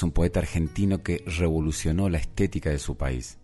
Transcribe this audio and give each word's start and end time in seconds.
Es 0.00 0.02
un 0.02 0.12
poeta 0.12 0.40
argentino 0.40 1.02
que 1.02 1.22
revolucionó 1.26 2.08
la 2.08 2.16
estética 2.16 2.70
de 2.70 2.78
su 2.78 2.96
país 2.96 3.36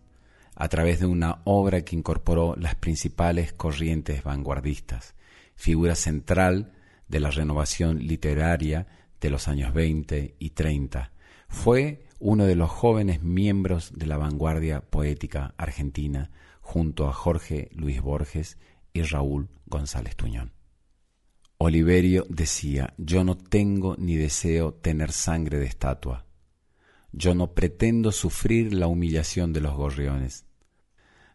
a 0.55 0.69
través 0.69 1.01
de 1.01 1.05
una 1.05 1.43
obra 1.45 1.83
que 1.83 1.95
incorporó 1.95 2.57
las 2.57 2.75
principales 2.75 3.53
corrientes 3.53 4.25
vanguardistas, 4.25 5.15
figura 5.55 5.95
central 5.95 6.73
de 7.09 7.21
la 7.21 7.31
renovación 7.31 7.99
literaria 7.99 8.87
de 9.21 9.29
los 9.29 9.49
años 9.49 9.75
20 9.75 10.37
y 10.39 10.51
30. 10.51 11.13
Fue 11.47 12.07
uno 12.21 12.47
de 12.47 12.57
los 12.57 12.71
jóvenes 12.71 13.23
miembros 13.23 13.93
de 13.95 14.07
la 14.07 14.17
vanguardia 14.17 14.81
poética 14.81 15.53
argentina 15.59 16.31
junto 16.63 17.07
a 17.07 17.13
Jorge 17.13 17.69
Luis 17.75 18.01
Borges 18.01 18.57
y 18.95 19.03
Raúl 19.03 19.51
González 19.67 20.17
Tuñón. 20.17 20.53
Oliverio 21.59 22.25
decía, 22.31 22.95
yo 22.97 23.25
no 23.25 23.37
tengo 23.37 23.95
ni 23.99 24.17
deseo 24.17 24.73
tener 24.73 25.13
sangre 25.13 25.59
de 25.59 25.67
estatua. 25.67 26.26
Yo 27.13 27.35
no 27.35 27.55
pretendo 27.55 28.13
sufrir 28.13 28.75
la 28.75 28.87
humillación 28.87 29.53
de 29.53 29.61
los 29.61 29.75
gorriones. 29.75 30.45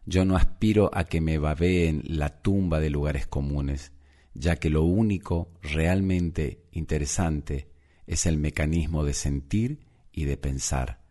Yo 0.04 0.24
no 0.24 0.36
aspiro 0.36 0.90
a 0.92 1.04
que 1.04 1.20
me 1.20 1.38
babeen 1.38 2.02
la 2.04 2.40
tumba 2.42 2.80
de 2.80 2.90
lugares 2.90 3.26
comunes, 3.26 3.92
ya 4.34 4.56
que 4.56 4.70
lo 4.70 4.82
único 4.82 5.52
realmente 5.62 6.64
interesante 6.72 7.68
es 8.06 8.26
el 8.26 8.36
mecanismo 8.36 9.04
de 9.04 9.14
sentir 9.14 9.80
y 10.12 10.24
de 10.24 10.36
pensar, 10.36 11.02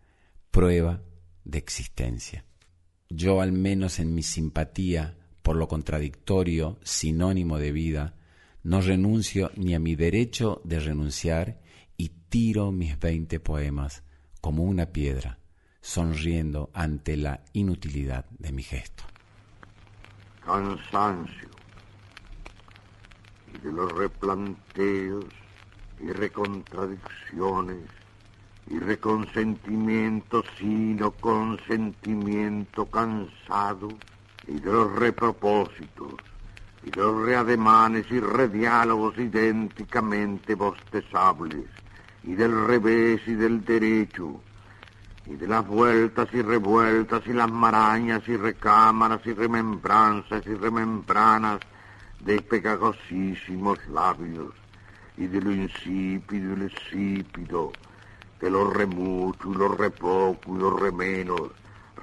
prueba 0.51 1.03
de 1.45 1.57
existencia. 1.57 2.45
Yo 3.09 3.41
al 3.41 3.51
menos 3.51 3.99
en 3.99 4.13
mi 4.13 4.23
simpatía 4.23 5.17
por 5.41 5.55
lo 5.55 5.67
contradictorio, 5.67 6.79
sinónimo 6.83 7.57
de 7.57 7.71
vida, 7.71 8.15
no 8.63 8.81
renuncio 8.81 9.51
ni 9.55 9.73
a 9.73 9.79
mi 9.79 9.95
derecho 9.95 10.61
de 10.63 10.79
renunciar 10.79 11.61
y 11.97 12.09
tiro 12.29 12.71
mis 12.71 12.99
veinte 12.99 13.39
poemas 13.39 14.03
como 14.41 14.63
una 14.63 14.87
piedra, 14.87 15.37
sonriendo 15.79 16.69
ante 16.73 17.15
la 17.15 17.41
inutilidad 17.53 18.25
de 18.31 18.51
mi 18.51 18.63
gesto. 18.63 19.03
Cansancio 20.43 21.49
y 23.53 23.57
de 23.59 23.71
los 23.71 23.91
replanteos 23.91 25.25
y 25.99 26.11
recontradicciones 26.11 27.87
y 28.67 28.79
reconsentimiento 28.79 30.43
sino 30.57 31.11
consentimiento 31.11 32.85
cansado 32.85 33.89
y 34.47 34.59
de 34.59 34.71
los 34.71 34.95
repropósitos 34.95 36.13
y 36.83 36.91
los 36.91 37.25
reademanes 37.25 38.05
y 38.09 38.19
rediálogos 38.19 39.17
idénticamente 39.17 40.55
bostezables, 40.55 41.65
y 42.23 42.33
del 42.33 42.67
revés 42.67 43.21
y 43.25 43.33
del 43.33 43.63
derecho, 43.65 44.39
y 45.25 45.35
de 45.35 45.47
las 45.47 45.65
vueltas 45.65 46.27
y 46.33 46.41
revueltas 46.41 47.25
y 47.25 47.33
las 47.33 47.51
marañas 47.51 48.21
y 48.27 48.35
recámaras 48.35 49.25
y 49.25 49.33
remembranzas 49.33 50.45
y 50.45 50.53
remembranas 50.53 51.59
de 52.19 52.41
pegajosísimos 52.41 53.79
labios, 53.87 54.53
y 55.17 55.27
de 55.27 55.41
lo 55.41 55.51
insípido 55.51 56.53
y 56.53 56.55
lo 56.55 56.63
insípido, 56.65 57.71
de 58.39 58.49
lo 58.49 58.69
remucho 58.69 59.51
y 59.51 59.55
lo 59.55 59.69
repoco 59.69 60.55
y 60.55 60.59
lo 60.59 60.77
remenos, 60.77 61.51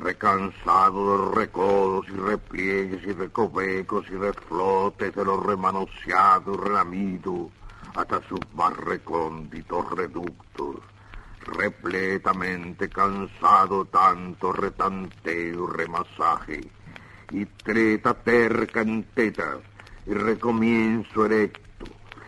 recansado 0.01 1.13
de 1.13 1.19
los 1.19 1.35
recodos 1.35 2.07
y 2.09 2.13
repliegues 2.13 3.03
y 3.05 3.13
recovecos 3.13 4.07
y 4.11 4.15
reflotes 4.15 5.15
de 5.15 5.25
los 5.25 5.45
remanoseados 5.45 6.57
y 6.57 6.61
relamidos 6.61 7.49
hasta 7.99 8.23
sus 8.29 8.41
más 8.55 8.77
recónditos 8.77 9.91
reductos, 9.91 10.77
repletamente 11.45 12.89
cansado 12.89 13.87
tanto 13.87 14.53
retanteo 14.53 15.67
remasaje, 15.67 16.61
y 17.33 17.45
treta 17.45 18.15
terca 18.15 18.83
en 18.83 19.03
tetas, 19.15 19.59
y 20.07 20.15
recomienzo 20.15 21.27
erecto, 21.27 21.87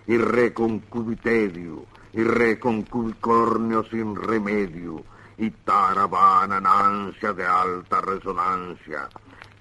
y 0.09 0.19
reconcubitedio, 0.19 1.87
y 2.15 2.25
reconcubicornio 2.25 3.85
sin 3.85 4.17
remedio, 4.17 5.05
y 5.39 5.51
taravana 5.51 6.59
en 6.59 6.67
ansia 6.67 7.33
de 7.33 7.47
alta 7.47 8.01
resonancia, 8.01 9.09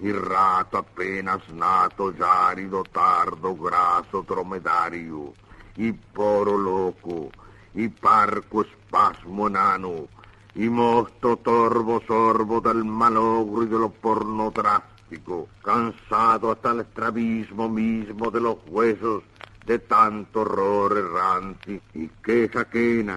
y 0.00 0.10
rato 0.10 0.78
apenas 0.78 1.48
nato, 1.50 2.12
yárido, 2.12 2.82
tardo, 2.82 3.54
graso, 3.54 4.22
dromedario, 4.22 5.32
y 5.80 5.92
poro 5.92 6.58
loco, 6.58 7.30
y 7.72 7.88
parco 7.88 8.60
espasmo 8.60 9.48
enano, 9.48 10.08
y 10.54 10.68
mosto 10.68 11.38
torvo 11.38 12.02
sorbo 12.06 12.60
del 12.60 12.84
malogro 12.84 13.62
y 13.62 13.66
de 13.66 13.78
lo 13.78 13.88
pornográfico, 13.88 15.48
cansado 15.64 16.52
hasta 16.52 16.72
el 16.72 16.80
estrabismo 16.80 17.70
mismo 17.70 18.30
de 18.30 18.40
los 18.42 18.58
huesos 18.66 19.22
de 19.64 19.78
tanto 19.78 20.42
horror 20.42 20.98
errante, 20.98 21.80
y 21.94 22.08
queja 22.22 22.66
quena, 22.66 23.16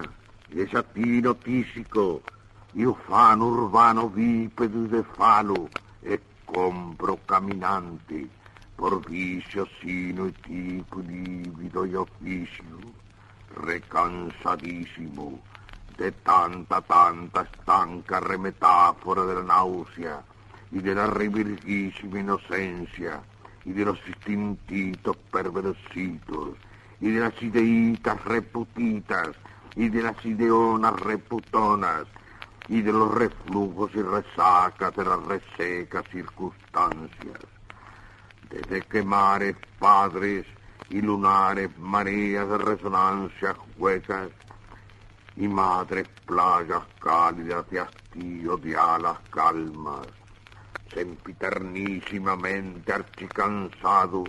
y 0.50 0.54
desatino 0.54 1.34
tísico, 1.34 2.22
io 2.72 2.94
fano 3.06 3.48
urbano 3.48 4.08
vipedo 4.08 4.88
de 4.88 5.02
falo 5.02 5.68
e 6.02 6.18
compro 6.46 7.18
caminante 7.26 8.26
por 8.76 9.08
vicio 9.08 9.68
sino 9.80 10.26
e 10.26 10.32
tipo 10.42 11.00
livido 11.00 11.86
e 11.86 11.96
oficio 11.96 12.78
recansadísimo 13.56 15.40
de 15.96 16.10
tanta 16.10 16.82
tanta 16.82 17.46
stanca 17.54 18.20
remetáfora 18.20 19.24
de 19.24 19.34
la 19.34 19.42
náusea 19.42 20.24
y 20.72 20.80
de 20.80 20.94
la 20.94 21.06
revirgísima 21.06 22.18
inocencia 22.18 23.22
y 23.64 23.72
de 23.72 23.84
los 23.84 23.98
instintitos 24.06 25.16
perversitos 25.30 26.56
y 27.00 27.10
de 27.10 27.20
las 27.20 27.42
ideitas 27.42 28.22
reputitas 28.24 29.30
y 29.76 29.88
de 29.88 30.02
las 30.02 30.24
ideonas 30.24 30.98
reputonas 31.00 32.06
y 32.68 32.80
de 32.80 32.92
los 32.92 33.12
reflujos 33.14 33.90
y 33.94 34.02
resacas 34.02 34.94
de 34.96 35.04
las 35.04 35.22
resecas 35.24 36.04
circunstancias. 36.10 37.53
Desde 38.54 38.82
que 38.82 39.02
mares, 39.02 39.56
padres 39.80 40.46
y 40.88 41.00
lunares 41.00 41.76
mareas 41.76 42.48
de 42.48 42.58
resonancia 42.58 43.56
huecas 43.76 44.30
y 45.36 45.48
madres 45.48 46.06
playas 46.24 46.84
cálidas 47.00 47.68
de 47.68 47.80
hastío 47.80 48.56
de 48.58 48.76
alas 48.76 49.18
calmas, 49.30 50.06
sempiternísimamente 50.94 52.92
archicansado, 52.92 54.22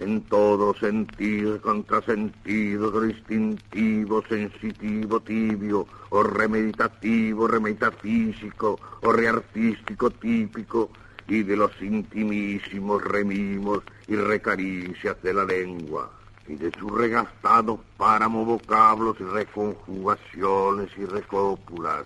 en 0.00 0.22
todo 0.22 0.74
sentido 0.74 1.62
contrasentido, 1.62 3.00
distintivo, 3.00 4.24
sensitivo, 4.28 5.20
tibio, 5.20 5.86
o 6.10 6.24
remeditativo, 6.24 7.46
remetafísico, 7.46 8.80
o 9.02 9.12
reartístico 9.12 10.10
típico, 10.10 10.90
y 11.28 11.42
de 11.42 11.56
los 11.56 11.70
intimísimos 11.80 13.02
remimos 13.02 13.82
y 14.06 14.16
recaricias 14.16 15.20
de 15.22 15.34
la 15.34 15.44
lengua, 15.44 16.10
y 16.48 16.56
de 16.56 16.70
sus 16.78 16.90
regastados 16.92 17.80
páramos 17.96 18.46
vocablos 18.46 19.16
y 19.20 19.24
reconjugaciones 19.24 20.90
y 20.96 21.04
recópulas, 21.04 22.04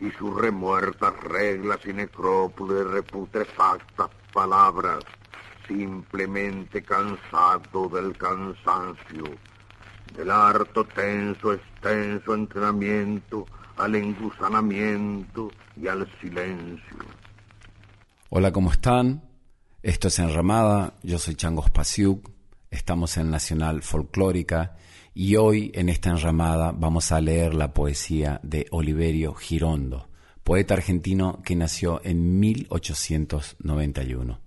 y 0.00 0.10
sus 0.12 0.34
remuertas 0.36 1.12
reglas 1.24 1.80
y 1.84 1.92
necrópolis 1.92 2.86
reputrefactas 2.86 4.10
palabras, 4.32 5.00
simplemente 5.66 6.82
cansado 6.82 7.88
del 7.88 8.16
cansancio, 8.16 9.24
del 10.14 10.30
harto 10.30 10.84
tenso, 10.84 11.52
extenso 11.52 12.34
entrenamiento 12.34 13.46
al 13.76 13.94
engusanamiento 13.94 15.50
y 15.76 15.88
al 15.88 16.08
silencio. 16.20 16.98
Hola, 18.30 18.52
¿cómo 18.52 18.70
están? 18.70 19.22
Esto 19.82 20.08
es 20.08 20.18
Enramada, 20.18 20.98
yo 21.02 21.18
soy 21.18 21.34
Changos 21.34 21.70
Pasiuk, 21.70 22.30
estamos 22.70 23.16
en 23.16 23.30
Nacional 23.30 23.80
Folclórica 23.80 24.76
y 25.14 25.36
hoy 25.36 25.72
en 25.74 25.88
esta 25.88 26.10
enramada 26.10 26.72
vamos 26.72 27.10
a 27.10 27.22
leer 27.22 27.54
la 27.54 27.72
poesía 27.72 28.38
de 28.42 28.66
Oliverio 28.70 29.32
Girondo, 29.32 30.10
poeta 30.44 30.74
argentino 30.74 31.40
que 31.42 31.56
nació 31.56 32.02
en 32.04 32.38
1891. 32.38 34.40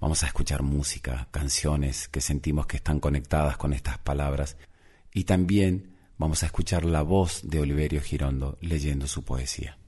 Vamos 0.00 0.24
a 0.24 0.26
escuchar 0.26 0.64
música, 0.64 1.28
canciones 1.30 2.08
que 2.08 2.20
sentimos 2.20 2.66
que 2.66 2.78
están 2.78 2.98
conectadas 2.98 3.56
con 3.56 3.72
estas 3.72 3.98
palabras 3.98 4.56
y 5.14 5.22
también 5.22 5.94
vamos 6.16 6.42
a 6.42 6.46
escuchar 6.46 6.84
la 6.84 7.02
voz 7.02 7.42
de 7.44 7.60
Oliverio 7.60 8.00
Girondo 8.00 8.58
leyendo 8.60 9.06
su 9.06 9.22
poesía. 9.22 9.78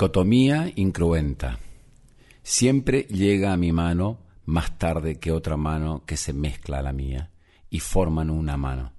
Dicotomía 0.00 0.72
incruenta. 0.76 1.58
Siempre 2.42 3.02
llega 3.02 3.52
a 3.52 3.58
mi 3.58 3.70
mano 3.70 4.18
más 4.46 4.78
tarde 4.78 5.18
que 5.18 5.30
otra 5.30 5.58
mano 5.58 6.04
que 6.06 6.16
se 6.16 6.32
mezcla 6.32 6.78
a 6.78 6.82
la 6.82 6.94
mía 6.94 7.30
y 7.68 7.80
forman 7.80 8.30
una 8.30 8.56
mano. 8.56 8.94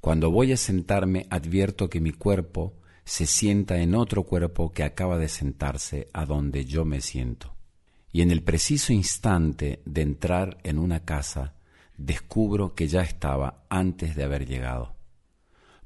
Cuando 0.00 0.30
voy 0.30 0.52
a 0.52 0.56
sentarme 0.56 1.26
advierto 1.28 1.90
que 1.90 2.00
mi 2.00 2.12
cuerpo 2.12 2.78
se 3.04 3.26
sienta 3.26 3.76
en 3.76 3.94
otro 3.94 4.22
cuerpo 4.22 4.72
que 4.72 4.84
acaba 4.84 5.18
de 5.18 5.28
sentarse 5.28 6.08
a 6.14 6.24
donde 6.24 6.64
yo 6.64 6.86
me 6.86 7.02
siento. 7.02 7.54
Y 8.10 8.22
en 8.22 8.30
el 8.30 8.42
preciso 8.42 8.94
instante 8.94 9.82
de 9.84 10.00
entrar 10.00 10.56
en 10.62 10.78
una 10.78 11.04
casa, 11.04 11.56
descubro 11.98 12.74
que 12.74 12.88
ya 12.88 13.02
estaba 13.02 13.66
antes 13.68 14.16
de 14.16 14.24
haber 14.24 14.46
llegado. 14.46 14.96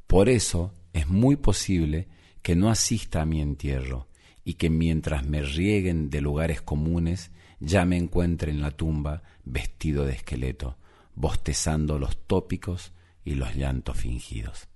Por 0.07 0.29
eso 0.29 0.73
es 0.93 1.09
muy 1.09 1.35
posible 1.35 2.07
que 2.43 2.55
no 2.55 2.71
asista 2.71 3.23
a 3.23 3.27
mi 3.27 3.41
entierro, 3.41 4.07
y 4.51 4.55
que 4.55 4.69
mientras 4.69 5.25
me 5.25 5.43
rieguen 5.43 6.11
de 6.11 6.21
lugares 6.21 6.61
comunes, 6.61 7.31
ya 7.61 7.85
me 7.85 7.97
encuentre 7.97 8.51
en 8.51 8.61
la 8.61 8.73
tumba 8.73 9.23
vestido 9.45 10.05
de 10.05 10.15
esqueleto, 10.15 10.77
bostezando 11.15 12.01
los 12.01 12.27
tópicos 12.27 12.93
y 13.25 13.37
los 13.37 13.55
llantos 13.55 13.97
fingidos. 13.97 14.67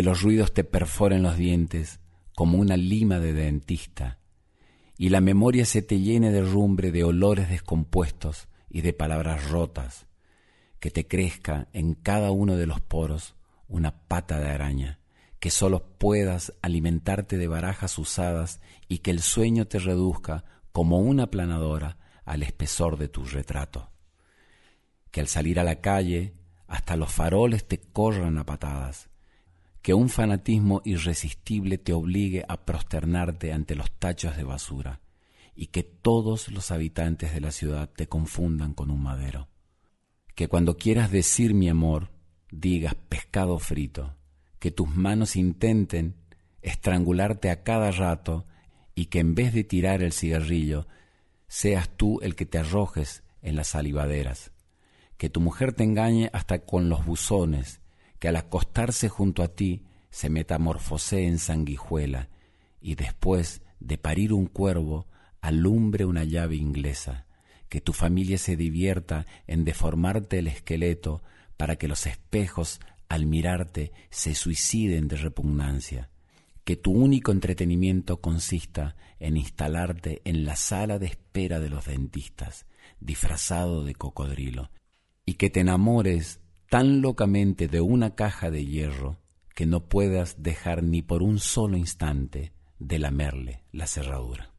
Que 0.00 0.04
los 0.04 0.22
ruidos 0.22 0.54
te 0.54 0.64
perforen 0.64 1.22
los 1.22 1.36
dientes 1.36 2.00
como 2.34 2.56
una 2.56 2.78
lima 2.78 3.18
de 3.18 3.34
dentista, 3.34 4.18
y 4.96 5.10
la 5.10 5.20
memoria 5.20 5.66
se 5.66 5.82
te 5.82 6.00
llene 6.00 6.30
de 6.30 6.40
rumbre 6.40 6.90
de 6.90 7.04
olores 7.04 7.50
descompuestos 7.50 8.48
y 8.70 8.80
de 8.80 8.94
palabras 8.94 9.50
rotas, 9.50 10.06
que 10.78 10.90
te 10.90 11.06
crezca 11.06 11.68
en 11.74 11.92
cada 11.92 12.30
uno 12.30 12.56
de 12.56 12.64
los 12.64 12.80
poros 12.80 13.34
una 13.68 14.06
pata 14.08 14.40
de 14.40 14.48
araña, 14.48 15.00
que 15.38 15.50
sólo 15.50 15.84
puedas 15.98 16.54
alimentarte 16.62 17.36
de 17.36 17.48
barajas 17.48 17.98
usadas 17.98 18.62
y 18.88 19.00
que 19.00 19.10
el 19.10 19.20
sueño 19.20 19.66
te 19.66 19.80
reduzca 19.80 20.44
como 20.72 21.00
una 21.00 21.30
planadora 21.30 21.98
al 22.24 22.42
espesor 22.42 22.96
de 22.96 23.08
tu 23.08 23.26
retrato. 23.26 23.90
Que 25.10 25.20
al 25.20 25.26
salir 25.26 25.60
a 25.60 25.64
la 25.64 25.82
calle 25.82 26.32
hasta 26.68 26.96
los 26.96 27.12
faroles 27.12 27.68
te 27.68 27.78
corran 27.78 28.38
a 28.38 28.46
patadas, 28.46 29.09
que 29.82 29.94
un 29.94 30.08
fanatismo 30.08 30.82
irresistible 30.84 31.78
te 31.78 31.92
obligue 31.92 32.44
a 32.48 32.64
prosternarte 32.64 33.52
ante 33.52 33.74
los 33.74 33.90
tachos 33.92 34.36
de 34.36 34.44
basura 34.44 35.00
y 35.54 35.66
que 35.66 35.82
todos 35.82 36.48
los 36.48 36.70
habitantes 36.70 37.32
de 37.32 37.40
la 37.40 37.50
ciudad 37.50 37.88
te 37.88 38.06
confundan 38.06 38.74
con 38.74 38.90
un 38.90 39.02
madero. 39.02 39.48
Que 40.34 40.48
cuando 40.48 40.76
quieras 40.76 41.10
decir 41.10 41.54
mi 41.54 41.68
amor, 41.68 42.10
digas 42.50 42.94
pescado 42.94 43.58
frito, 43.58 44.16
que 44.58 44.70
tus 44.70 44.88
manos 44.88 45.36
intenten 45.36 46.16
estrangularte 46.62 47.50
a 47.50 47.62
cada 47.62 47.90
rato 47.90 48.46
y 48.94 49.06
que 49.06 49.20
en 49.20 49.34
vez 49.34 49.54
de 49.54 49.64
tirar 49.64 50.02
el 50.02 50.12
cigarrillo, 50.12 50.86
seas 51.48 51.88
tú 51.96 52.20
el 52.22 52.36
que 52.36 52.46
te 52.46 52.58
arrojes 52.58 53.22
en 53.42 53.56
las 53.56 53.68
salivaderas, 53.68 54.52
que 55.16 55.30
tu 55.30 55.40
mujer 55.40 55.72
te 55.72 55.84
engañe 55.84 56.30
hasta 56.32 56.60
con 56.60 56.88
los 56.88 57.04
buzones, 57.04 57.79
que 58.20 58.28
al 58.28 58.36
acostarse 58.36 59.08
junto 59.08 59.42
a 59.42 59.48
ti 59.48 59.82
se 60.10 60.28
metamorfosee 60.28 61.26
en 61.26 61.38
sanguijuela 61.38 62.28
y 62.80 62.94
después 62.94 63.62
de 63.80 63.98
parir 63.98 64.32
un 64.32 64.46
cuervo 64.46 65.08
alumbre 65.40 66.04
una 66.04 66.22
llave 66.22 66.56
inglesa, 66.56 67.26
que 67.68 67.80
tu 67.80 67.92
familia 67.92 68.36
se 68.36 68.56
divierta 68.56 69.26
en 69.46 69.64
deformarte 69.64 70.38
el 70.38 70.48
esqueleto 70.48 71.22
para 71.56 71.76
que 71.76 71.88
los 71.88 72.06
espejos 72.06 72.80
al 73.08 73.26
mirarte 73.26 73.92
se 74.10 74.34
suiciden 74.34 75.08
de 75.08 75.16
repugnancia, 75.16 76.10
que 76.64 76.76
tu 76.76 76.92
único 76.92 77.32
entretenimiento 77.32 78.20
consista 78.20 78.96
en 79.18 79.36
instalarte 79.36 80.20
en 80.24 80.44
la 80.44 80.56
sala 80.56 80.98
de 80.98 81.06
espera 81.06 81.58
de 81.58 81.70
los 81.70 81.86
dentistas, 81.86 82.66
disfrazado 83.00 83.84
de 83.84 83.94
cocodrilo, 83.94 84.70
y 85.24 85.34
que 85.34 85.48
te 85.48 85.60
enamores 85.60 86.40
tan 86.70 87.02
locamente 87.02 87.66
de 87.66 87.80
una 87.80 88.14
caja 88.14 88.48
de 88.48 88.64
hierro 88.64 89.18
que 89.56 89.66
no 89.66 89.80
puedas 89.88 90.40
dejar 90.40 90.84
ni 90.84 91.02
por 91.02 91.20
un 91.20 91.40
solo 91.40 91.76
instante 91.76 92.52
de 92.78 93.00
lamerle 93.00 93.64
la 93.72 93.88
cerradura. 93.88 94.52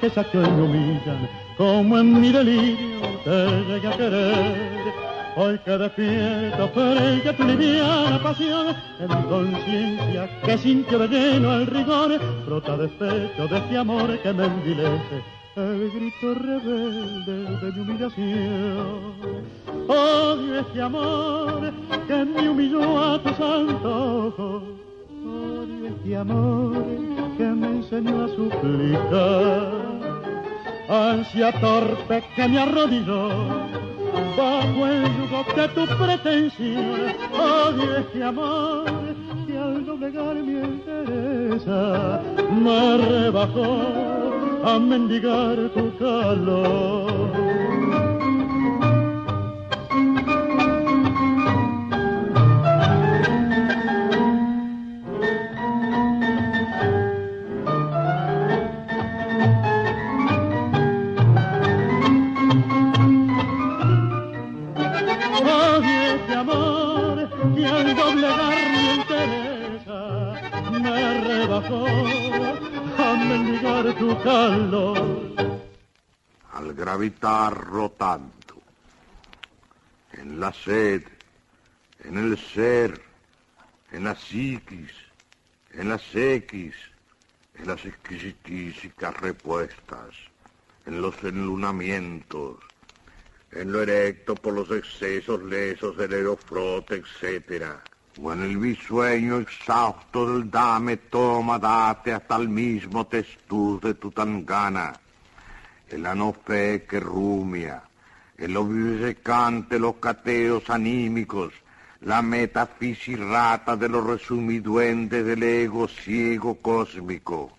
Que 0.00 0.38
hoy 0.38 0.50
me 0.50 0.62
humillan, 0.62 1.28
como 1.56 1.98
en 1.98 2.20
mi 2.20 2.30
delirio 2.30 3.00
te 3.24 3.46
llegué 3.68 3.88
a 3.88 3.96
querer. 3.96 5.08
Hoy 5.36 5.58
que 5.64 5.70
despierto 5.70 6.68
frente 6.68 7.28
a 7.28 7.36
tu 7.36 7.44
liviana 7.44 8.22
pasión, 8.22 8.76
en 9.00 9.08
mi 9.08 9.28
conciencia 9.28 10.40
que 10.44 10.58
sintió 10.58 10.98
de 11.00 11.08
lleno 11.08 11.54
el 11.54 11.66
rigor, 11.66 12.20
brota 12.46 12.76
despecho 12.76 13.46
de 13.48 13.58
este 13.58 13.76
amor 13.76 14.18
que 14.20 14.32
me 14.32 14.46
envilece 14.46 15.22
el 15.56 15.90
grito 15.90 16.34
rebelde 16.34 17.44
de 17.60 17.72
mi 17.72 17.80
humillación. 17.80 19.14
Odio 19.88 20.60
este 20.60 20.80
amor 20.80 21.72
que 22.06 22.24
me 22.24 22.48
humilló 22.48 22.98
a 23.00 23.22
tus 23.22 23.40
antojos. 23.40 24.62
Odio 25.24 25.86
este 25.88 26.16
amor 26.16 27.07
enseñó 27.90 28.24
a 28.24 28.28
suplicar. 28.28 29.88
Ansia 30.88 31.52
torpe 31.60 32.22
que 32.34 32.48
me 32.48 32.58
arrodilló 32.58 33.28
bajo 34.36 34.86
el 34.86 35.04
yugo 35.16 35.44
de 35.56 35.68
tu 35.68 35.86
pretensión. 35.96 37.14
Odio 37.32 37.96
este 37.98 38.24
amor 38.24 38.84
que 39.46 39.58
al 39.58 39.86
doblegar 39.86 40.34
mi 40.34 40.56
entereza 40.58 42.20
me 42.50 42.96
rebajó 42.98 43.80
a 44.64 44.78
mendigar 44.78 45.56
tu 45.70 45.96
calor. 45.98 47.47
Amor 66.40 67.18
al 67.64 67.96
doblegar 67.96 68.58
mi 68.72 68.88
entereza 69.00 70.00
me 70.70 71.20
rebajó 71.20 71.86
tu 73.98 74.22
calor. 74.22 74.98
Al 76.52 76.74
gravitar 76.74 77.54
rotando, 77.54 78.62
en 80.12 80.40
la 80.40 80.52
sed, 80.52 81.02
en 82.04 82.18
el 82.18 82.38
ser, 82.38 83.00
en 83.92 84.04
la 84.04 84.14
psiquis, 84.14 84.92
en 85.72 85.88
las 85.88 86.02
X, 86.14 86.74
en 87.54 87.68
las 87.68 87.84
exquisitísicas 87.84 89.16
repuestas, 89.20 90.14
en 90.86 91.00
los 91.00 91.22
enlunamientos, 91.22 92.56
en 93.52 93.72
lo 93.72 93.82
erecto 93.82 94.34
por 94.34 94.54
los 94.54 94.70
excesos 94.70 95.42
lesos 95.42 95.96
del 95.96 96.12
aerofrote, 96.12 96.96
etcétera. 96.96 97.82
O 98.20 98.32
en 98.32 98.42
el 98.42 98.56
bisueño 98.56 99.38
exhausto 99.38 100.32
del 100.32 100.50
dame, 100.50 100.96
toma, 100.96 101.58
date 101.58 102.12
hasta 102.12 102.36
el 102.36 102.48
mismo 102.48 103.06
testuz 103.06 103.80
de 103.80 103.94
tu 103.94 104.10
tangana, 104.10 104.92
el 105.88 106.04
anofe 106.04 106.84
que 106.84 106.98
rumia, 107.00 107.82
el 108.36 108.56
obvisecante 108.56 109.78
los 109.78 109.96
cateos 109.96 110.68
anímicos, 110.68 111.52
la 112.00 112.22
metafisirrata 112.22 113.76
de 113.76 113.88
los 113.88 114.04
resumiduendes 114.04 115.24
del 115.24 115.42
ego 115.42 115.88
ciego 115.88 116.56
cósmico, 116.56 117.56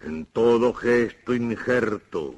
en 0.00 0.26
todo 0.26 0.72
gesto 0.72 1.34
injerto, 1.34 2.34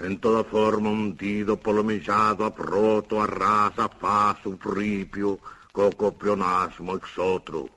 en 0.00 0.18
toda 0.18 0.44
forma 0.44 0.90
hundido, 0.90 1.58
polomillado, 1.58 2.46
aproto, 2.46 3.22
arrasa, 3.22 3.88
faz, 3.88 4.38
ripio, 4.64 5.38
coco 5.72 6.12
pleonasmo 6.12 6.96
exotro, 6.96 7.68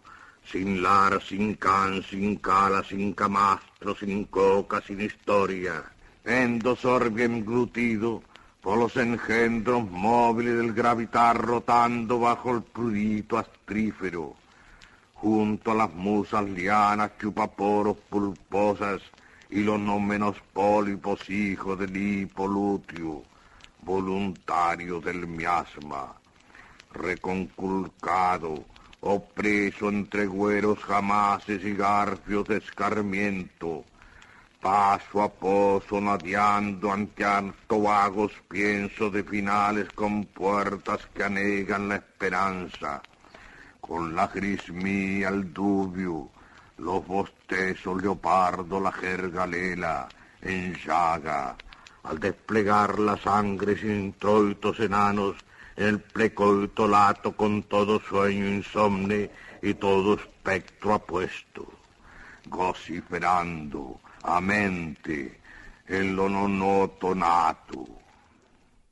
sin 0.45 0.81
lara, 0.81 1.19
sin 1.19 1.55
can, 1.55 2.01
sin 2.03 2.37
cala, 2.37 2.83
sin 2.83 3.13
camastro, 3.13 3.93
sin 3.95 4.25
coca, 4.25 4.81
sin 4.81 5.01
historia, 5.01 5.83
endo 6.23 6.75
sorbium 6.75 7.43
glutido, 7.43 8.23
por 8.61 8.77
los 8.77 8.95
engendros 8.95 9.83
móviles 9.91 10.55
del 10.55 10.71
gravitar 10.71 11.37
rotando 11.37 12.19
bajo 12.19 12.55
el 12.55 12.63
prudito 12.63 13.37
astrífero, 13.37 14.35
junto 15.15 15.71
a 15.71 15.75
las 15.75 15.93
musas 15.93 16.45
lianas 16.45 17.11
chupaporos 17.19 17.97
pulposas 18.09 19.01
y 19.53 19.61
los 19.61 19.79
no 19.79 19.99
menos 19.99 20.35
pólipos 20.51 21.29
hijos 21.29 21.77
del 21.77 21.95
hipolutio, 21.95 23.21
voluntario 23.83 24.99
del 24.99 25.27
miasma, 25.27 26.11
reconculcado, 26.91 28.65
opreso 29.01 29.89
entre 29.89 30.25
güeros 30.25 30.79
jamases 30.79 31.63
y 31.63 31.75
garfios 31.75 32.47
de 32.47 32.57
escarmiento, 32.57 33.85
paso 34.59 35.21
a 35.21 35.29
paso 35.29 36.01
nadiando 36.01 36.91
ante 36.91 37.23
vagos 37.69 38.31
pienso 38.49 39.11
de 39.11 39.23
finales 39.23 39.87
con 39.93 40.25
puertas 40.25 41.05
que 41.13 41.25
anegan 41.25 41.89
la 41.89 41.97
esperanza, 41.97 43.03
con 43.79 44.15
la 44.15 44.25
grismía 44.25 45.29
el 45.29 45.53
dubio, 45.53 46.31
los 46.77 47.05
bostezos 47.05 48.01
leopardo, 48.01 48.79
la 48.79 48.91
jergalela, 48.91 50.09
en 50.41 50.73
llaga, 50.75 51.55
al 52.03 52.19
desplegar 52.19 52.99
la 52.99 53.17
sangre 53.17 53.77
sin 53.77 54.13
troitos 54.13 54.79
enanos, 54.79 55.35
el 55.75 55.99
precoito 56.01 56.87
lato 56.87 57.35
con 57.35 57.63
todo 57.63 57.99
sueño 57.99 58.47
insomne 58.47 59.29
y 59.61 59.73
todo 59.73 60.15
espectro 60.15 60.93
apuesto, 60.93 61.65
vociferando 62.45 63.99
a 64.23 64.39
mente 64.41 65.39
en 65.87 66.15
lo 66.15 66.29
nonoto 66.29 67.15
nato. 67.15 67.85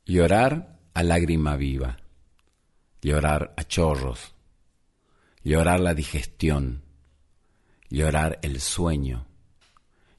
Llorar 0.06 0.80
a 0.94 1.04
lágrima 1.04 1.56
viva, 1.56 1.98
llorar 3.02 3.54
a 3.58 3.64
chorros, 3.64 4.34
llorar 5.44 5.80
la 5.80 5.94
digestión, 5.94 6.84
llorar 7.92 8.40
el 8.42 8.62
sueño, 8.62 9.28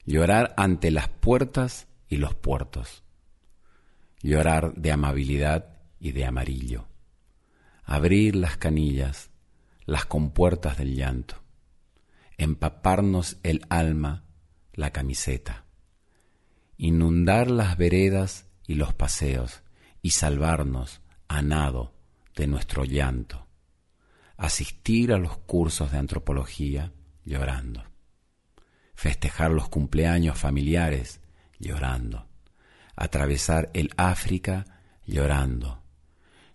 llorar 0.05 0.53
ante 0.57 0.91
las 0.91 1.09
puertas 1.09 1.87
y 2.07 2.17
los 2.17 2.35
puertos, 2.35 3.03
llorar 4.21 4.75
de 4.75 4.91
amabilidad 4.91 5.79
y 5.99 6.11
de 6.11 6.23
amarillo, 6.25 6.85
abrir 7.83 8.35
las 8.35 8.57
canillas, 8.57 9.31
las 9.85 10.05
compuertas 10.05 10.77
del 10.77 10.95
llanto, 10.95 11.41
empaparnos 12.37 13.37
el 13.41 13.65
alma, 13.69 14.23
la 14.73 14.91
camiseta, 14.91 15.65
inundar 16.77 17.49
las 17.49 17.75
veredas 17.75 18.45
y 18.67 18.75
los 18.75 18.93
paseos 18.93 19.63
y 20.03 20.11
salvarnos 20.11 21.01
a 21.27 21.41
nado 21.41 21.95
de 22.35 22.45
nuestro 22.45 22.85
llanto, 22.85 23.47
asistir 24.37 25.11
a 25.11 25.17
los 25.17 25.37
cursos 25.37 25.91
de 25.91 25.97
antropología 25.97 26.93
llorando, 27.25 27.83
festejar 28.95 29.51
los 29.51 29.69
cumpleaños 29.69 30.37
familiares 30.37 31.21
llorando, 31.59 32.27
atravesar 32.95 33.69
el 33.73 33.91
África 33.97 34.65
llorando, 35.05 35.81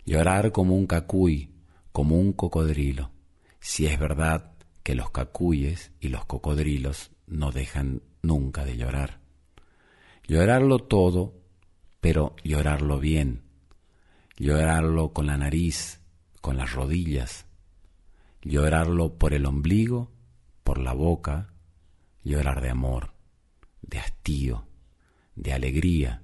llorar 0.05 0.51
como 0.51 0.75
un 0.75 0.87
cacuy, 0.87 1.53
como 1.91 2.17
un 2.17 2.33
cocodrilo, 2.33 3.11
si 3.59 3.87
es 3.87 3.99
verdad 3.99 4.53
que 4.83 4.95
los 4.95 5.11
cacuyes 5.11 5.91
y 5.99 6.09
los 6.09 6.25
cocodrilos 6.25 7.11
no 7.27 7.51
dejan 7.51 8.01
nunca 8.21 8.65
de 8.65 8.77
llorar. 8.77 9.19
Llorarlo 10.27 10.79
todo, 10.79 11.33
pero 12.01 12.35
llorarlo 12.43 12.99
bien, 12.99 13.43
llorarlo 14.37 15.11
con 15.11 15.27
la 15.27 15.37
nariz, 15.37 15.99
con 16.41 16.57
las 16.57 16.73
rodillas, 16.73 17.45
llorarlo 18.41 19.17
por 19.17 19.33
el 19.33 19.45
ombligo, 19.45 20.11
por 20.63 20.79
la 20.79 20.93
boca, 20.93 21.53
llorar 22.23 22.61
de 22.61 22.69
amor, 22.69 23.13
de 23.81 23.99
hastío, 23.99 24.67
de 25.35 25.53
alegría, 25.53 26.21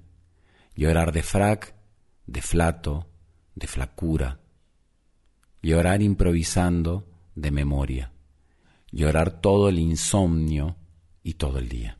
llorar 0.74 1.12
de 1.12 1.22
frac, 1.22 1.74
de 2.26 2.42
flato, 2.42 3.08
de 3.54 3.66
flacura, 3.66 4.40
llorar 5.62 6.02
improvisando 6.02 7.08
de 7.34 7.50
memoria, 7.50 8.12
llorar 8.92 9.40
todo 9.40 9.68
el 9.68 9.78
insomnio 9.78 10.76
y 11.22 11.34
todo 11.34 11.58
el 11.58 11.68
día. 11.68 11.98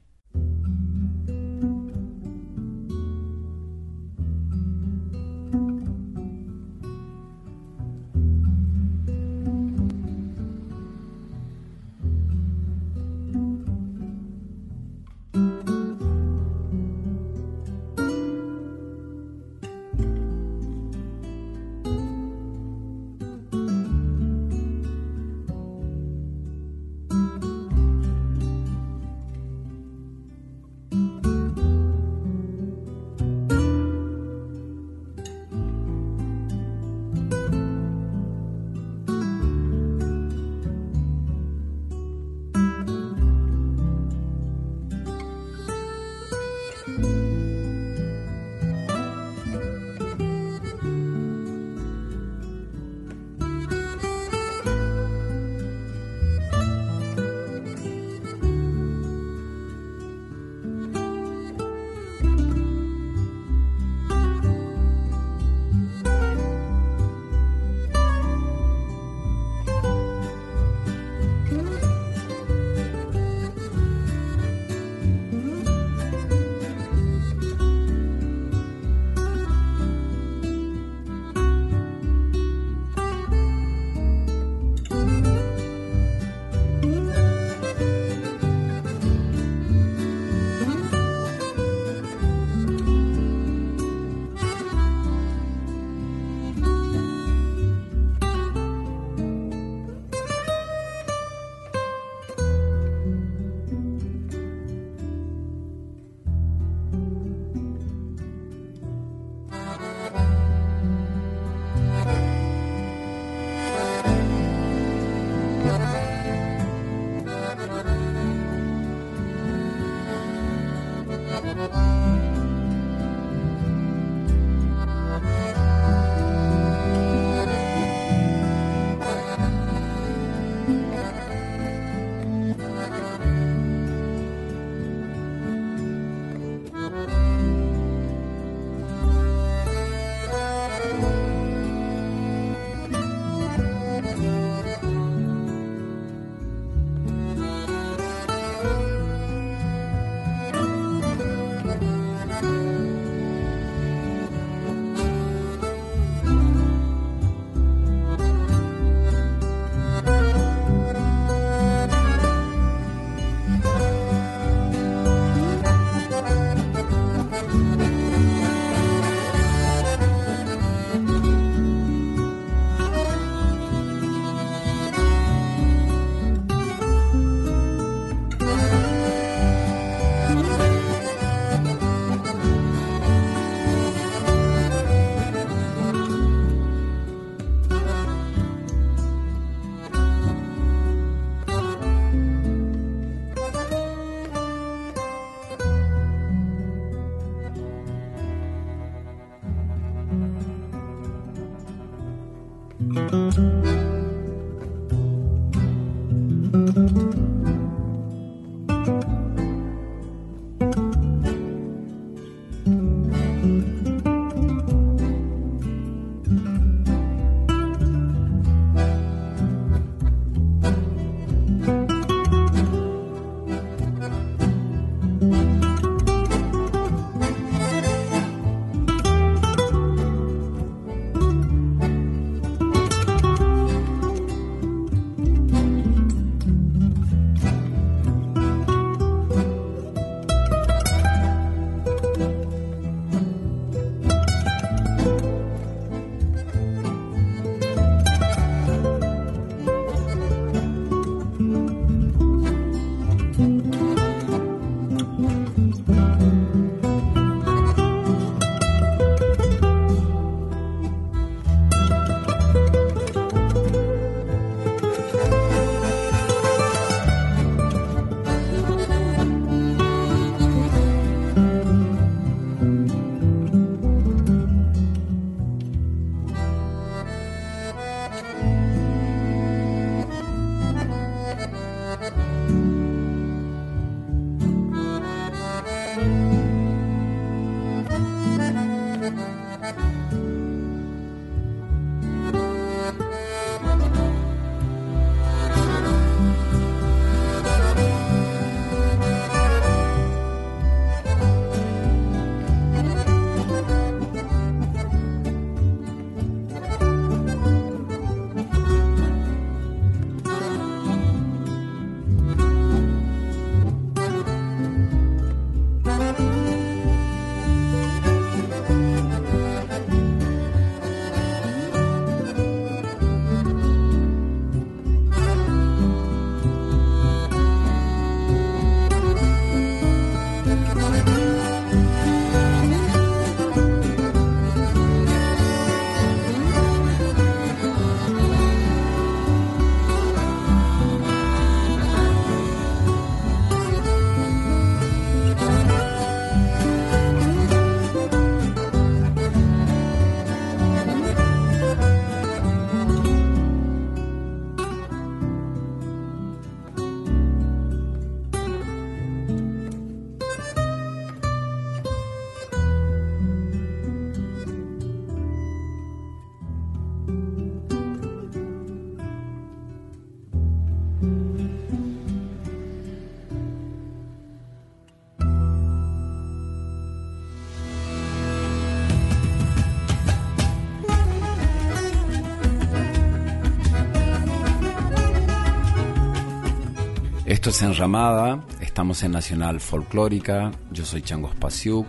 Esto 387.47 387.65
es 387.65 388.61
estamos 388.61 389.05
en 389.05 389.13
Nacional 389.13 389.61
Folclórica, 389.61 390.51
yo 390.73 390.85
soy 390.85 391.03
Chango 391.03 391.31
Spasiuk 391.31 391.87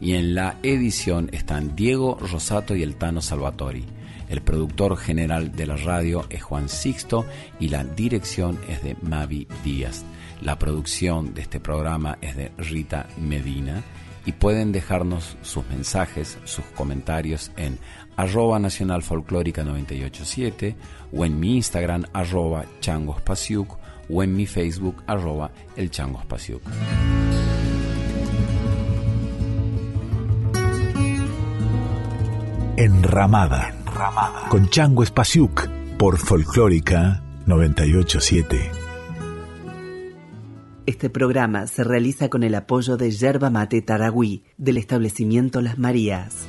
y 0.00 0.12
en 0.12 0.36
la 0.36 0.58
edición 0.62 1.30
están 1.32 1.74
Diego 1.74 2.16
Rosato 2.20 2.76
y 2.76 2.84
el 2.84 2.94
Tano 2.94 3.20
Salvatori. 3.20 3.84
El 4.28 4.40
productor 4.40 4.96
general 4.96 5.50
de 5.50 5.66
la 5.66 5.74
radio 5.74 6.26
es 6.30 6.44
Juan 6.44 6.68
Sixto 6.68 7.26
y 7.58 7.70
la 7.70 7.82
dirección 7.82 8.60
es 8.68 8.84
de 8.84 8.96
Mavi 9.02 9.48
Díaz. 9.64 10.04
La 10.42 10.60
producción 10.60 11.34
de 11.34 11.42
este 11.42 11.58
programa 11.58 12.16
es 12.20 12.36
de 12.36 12.52
Rita 12.56 13.08
Medina 13.18 13.82
y 14.24 14.30
pueden 14.30 14.70
dejarnos 14.70 15.36
sus 15.42 15.66
mensajes, 15.66 16.38
sus 16.44 16.64
comentarios 16.66 17.50
en 17.56 17.80
arroba 18.16 18.60
nacional 18.60 19.02
folclórica 19.02 19.64
987 19.64 20.76
o 21.12 21.24
en 21.24 21.40
mi 21.40 21.56
Instagram 21.56 22.04
arroba 22.12 22.64
changospasiuk 22.78 23.79
o 24.10 24.22
en 24.22 24.34
mi 24.34 24.46
Facebook 24.46 25.02
arroba 25.06 25.50
el 25.76 25.90
Chango 25.90 26.20
Spasiuk. 26.22 26.62
Enramada, 32.76 33.74
Enramada. 33.86 34.48
con 34.48 34.68
Chango 34.70 35.04
Spasiuk 35.04 35.68
por 35.98 36.16
Folclórica 36.16 37.22
987. 37.46 38.70
Este 40.86 41.10
programa 41.10 41.66
se 41.66 41.84
realiza 41.84 42.28
con 42.28 42.42
el 42.42 42.54
apoyo 42.54 42.96
de 42.96 43.10
Yerba 43.10 43.50
Mate 43.50 43.82
Taragüí 43.82 44.44
del 44.56 44.78
establecimiento 44.78 45.60
Las 45.60 45.78
Marías. 45.78 46.46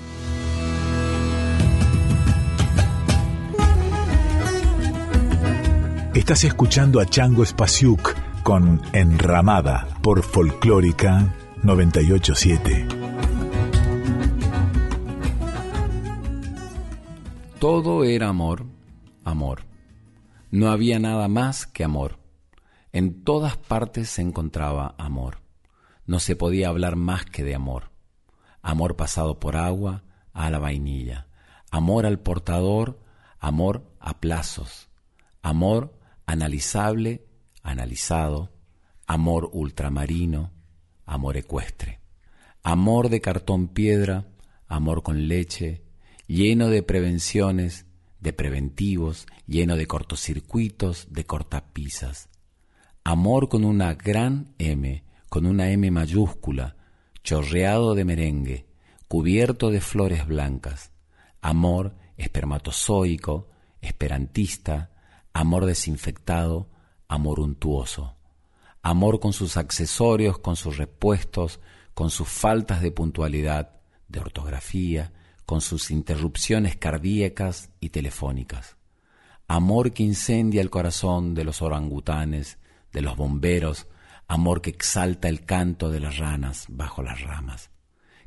Estás 6.13 6.43
escuchando 6.43 6.99
a 6.99 7.05
Chango 7.05 7.45
Spasiuk 7.45 8.13
con 8.43 8.81
Enramada 8.91 9.87
por 10.03 10.23
Folclórica 10.23 11.33
987. 11.63 12.85
Todo 17.59 18.03
era 18.03 18.27
amor, 18.27 18.65
amor. 19.23 19.61
No 20.49 20.69
había 20.69 20.99
nada 20.99 21.29
más 21.29 21.65
que 21.65 21.85
amor. 21.85 22.17
En 22.91 23.23
todas 23.23 23.55
partes 23.55 24.09
se 24.09 24.21
encontraba 24.21 24.95
amor. 24.97 25.37
No 26.05 26.19
se 26.19 26.35
podía 26.35 26.67
hablar 26.67 26.97
más 26.97 27.23
que 27.23 27.45
de 27.45 27.55
amor. 27.55 27.89
Amor 28.61 28.97
pasado 28.97 29.39
por 29.39 29.55
agua 29.55 30.03
a 30.33 30.49
la 30.49 30.59
vainilla. 30.59 31.27
Amor 31.71 32.05
al 32.05 32.19
portador, 32.19 32.99
amor 33.39 33.89
a 34.01 34.19
plazos. 34.19 34.89
Amor 35.41 36.00
analizable, 36.25 37.25
analizado, 37.63 38.51
amor 39.05 39.49
ultramarino, 39.51 40.51
amor 41.05 41.37
ecuestre, 41.37 41.99
amor 42.63 43.09
de 43.09 43.21
cartón 43.21 43.67
piedra, 43.67 44.27
amor 44.67 45.03
con 45.03 45.27
leche, 45.27 45.83
lleno 46.27 46.69
de 46.69 46.83
prevenciones, 46.83 47.85
de 48.19 48.33
preventivos, 48.33 49.25
lleno 49.47 49.75
de 49.75 49.87
cortocircuitos, 49.87 51.07
de 51.09 51.25
cortapisas, 51.25 52.29
amor 53.03 53.49
con 53.49 53.65
una 53.65 53.95
gran 53.95 54.53
M, 54.59 55.03
con 55.27 55.45
una 55.45 55.69
M 55.71 55.89
mayúscula, 55.91 56.77
chorreado 57.23 57.95
de 57.95 58.05
merengue, 58.05 58.67
cubierto 59.07 59.71
de 59.71 59.81
flores 59.81 60.25
blancas, 60.25 60.91
amor 61.41 61.95
espermatozoico, 62.17 63.49
esperantista, 63.81 64.91
amor 65.33 65.65
desinfectado, 65.65 66.69
amor 67.07 67.39
untuoso, 67.39 68.15
amor 68.81 69.19
con 69.19 69.33
sus 69.33 69.57
accesorios, 69.57 70.39
con 70.39 70.55
sus 70.55 70.77
repuestos, 70.77 71.59
con 71.93 72.09
sus 72.09 72.27
faltas 72.27 72.81
de 72.81 72.91
puntualidad, 72.91 73.81
de 74.07 74.19
ortografía, 74.19 75.13
con 75.45 75.61
sus 75.61 75.91
interrupciones 75.91 76.77
cardíacas 76.77 77.69
y 77.79 77.89
telefónicas. 77.89 78.77
Amor 79.47 79.91
que 79.91 80.03
incendia 80.03 80.61
el 80.61 80.69
corazón 80.69 81.33
de 81.33 81.43
los 81.43 81.61
orangutanes, 81.61 82.57
de 82.93 83.01
los 83.01 83.17
bomberos, 83.17 83.87
amor 84.27 84.61
que 84.61 84.69
exalta 84.69 85.27
el 85.27 85.43
canto 85.43 85.89
de 85.89 85.99
las 85.99 86.17
ranas 86.17 86.65
bajo 86.69 87.03
las 87.03 87.21
ramas, 87.21 87.69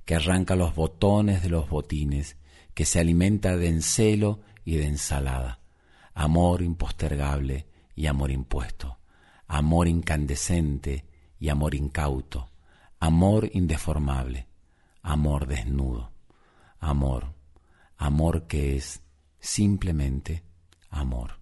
que 0.04 0.14
arranca 0.14 0.54
los 0.54 0.74
botones 0.74 1.42
de 1.42 1.48
los 1.48 1.68
botines, 1.68 2.36
que 2.74 2.84
se 2.84 3.00
alimenta 3.00 3.56
de 3.56 3.68
encelo 3.68 4.40
y 4.64 4.76
de 4.76 4.86
ensalada, 4.86 5.60
amor 6.14 6.62
impostergable 6.62 7.66
y 7.94 8.07
amor 8.07 8.31
impuesto, 8.31 8.98
amor 9.46 9.88
incandescente 9.88 11.05
y 11.38 11.48
amor 11.48 11.74
incauto, 11.74 12.50
amor 13.00 13.50
indeformable, 13.53 14.48
amor 15.03 15.46
desnudo, 15.46 16.12
amor, 16.81 17.35
amor 17.96 18.46
que 18.46 18.77
es 18.77 19.03
simplemente 19.40 20.42
amor, 20.90 21.40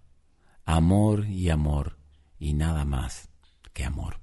amor 0.65 1.25
y 1.27 1.49
amor 1.49 1.97
y 2.39 2.53
nada 2.53 2.85
más 2.85 3.29
que 3.73 3.85
amor. 3.85 4.22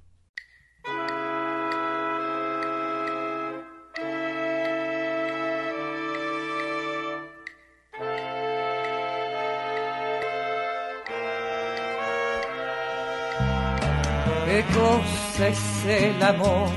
¿Qué 14.61 14.67
cosa 14.79 15.47
es 15.47 15.85
el 15.87 16.21
amor? 16.21 16.69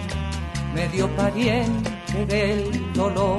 Medio 0.75 1.07
pariente 1.16 2.25
del 2.25 2.92
dolor 2.94 3.37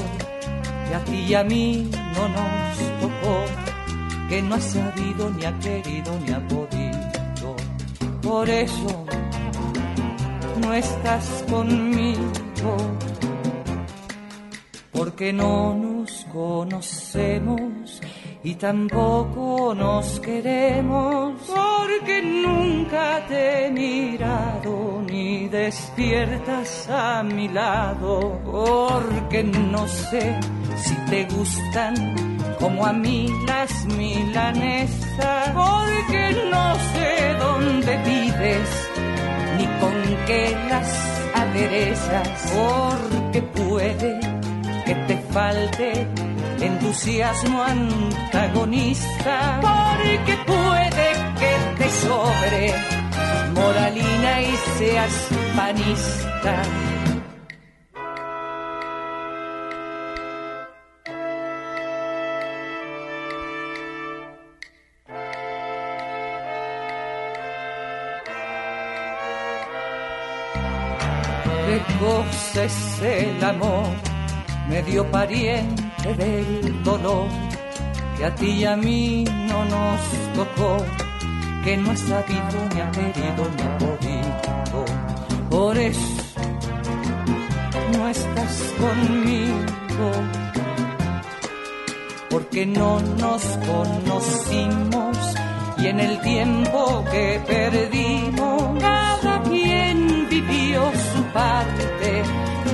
que 0.88 0.93
a 0.93 1.03
ti 1.03 1.15
y 1.29 1.34
a 1.34 1.43
mí 1.43 1.89
no 2.13 2.27
nos 2.27 2.77
tocó, 3.01 3.43
que 4.29 4.43
no 4.43 4.53
ha 4.53 4.60
sabido 4.60 5.31
ni 5.31 5.45
ha 5.45 5.60
querido 5.60 6.19
ni 6.19 6.31
ha 6.31 6.47
podido. 6.47 7.55
Por 8.21 8.47
eso 8.47 9.05
no 10.62 10.73
estás 10.75 11.43
conmigo, 11.49 12.77
porque 14.91 15.34
no 15.34 15.73
nos 15.73 16.23
conocemos 16.31 17.99
y 18.43 18.53
tampoco 18.53 19.73
nos 19.73 20.19
queremos 20.19 21.34
porque 21.97 22.21
nunca 22.21 23.25
te 23.27 23.67
he 23.67 23.71
mirado 23.71 25.03
ni 25.10 25.47
despiertas 25.47 26.89
a 26.89 27.23
mi 27.23 27.47
lado 27.47 28.39
porque 28.45 29.43
no 29.43 29.88
sé 29.88 30.38
si 30.77 30.95
te 31.10 31.25
gustan 31.25 31.95
como 32.60 32.86
a 32.86 32.93
mí 32.93 33.29
las 33.47 33.86
milanesas 33.86 35.51
porque 35.53 36.36
no 36.51 36.75
sé 36.93 37.36
dónde 37.39 37.97
vives 38.03 38.69
ni 39.58 39.65
con 39.79 40.25
qué 40.25 40.58
las 40.69 40.89
aderezas 41.34 42.53
porque 42.55 43.41
puede 43.41 44.19
que 44.86 44.95
te 45.08 45.17
falte 45.31 46.08
entusiasmo 46.62 47.63
antagonista, 47.63 49.60
porque 49.62 50.38
puede 50.45 51.14
que 51.77 51.89
sobre 51.89 52.73
moralina 53.53 54.41
y 54.41 54.55
seas 54.77 55.27
panista. 55.55 56.61
¿Qué 71.65 71.81
cosa 71.99 72.63
es 72.63 73.01
el 73.01 73.43
amor? 73.43 73.88
Medio 74.69 75.09
pariente 75.11 76.13
del 76.17 76.83
dolor 76.83 77.27
que 78.17 78.25
a 78.25 78.35
ti 78.35 78.49
y 78.61 78.65
a 78.65 78.75
mí 78.75 79.25
no 79.25 79.65
nos 79.65 79.99
tocó, 80.33 80.77
que 81.65 81.78
no 81.78 81.91
ha 81.91 81.97
sabido 81.97 82.58
ni 82.75 82.80
ha 82.80 82.91
querido 82.91 83.41
ni 83.56 83.63
ha 83.63 83.78
podido. 83.80 84.86
Por 85.49 85.75
eso 85.75 86.23
no 87.97 88.08
estás 88.08 88.73
conmigo, 88.80 90.12
porque 92.30 92.67
no 92.67 92.99
nos 92.99 93.41
conocimos 93.71 95.17
y 95.80 95.88
en 95.88 95.99
el 95.99 96.21
tiempo 96.21 97.04
que 97.12 97.41
perdimos, 97.47 98.80
cada 98.80 99.41
quien 99.41 100.28
vivió 100.30 100.84
su 101.13 101.23
parte, 101.34 102.21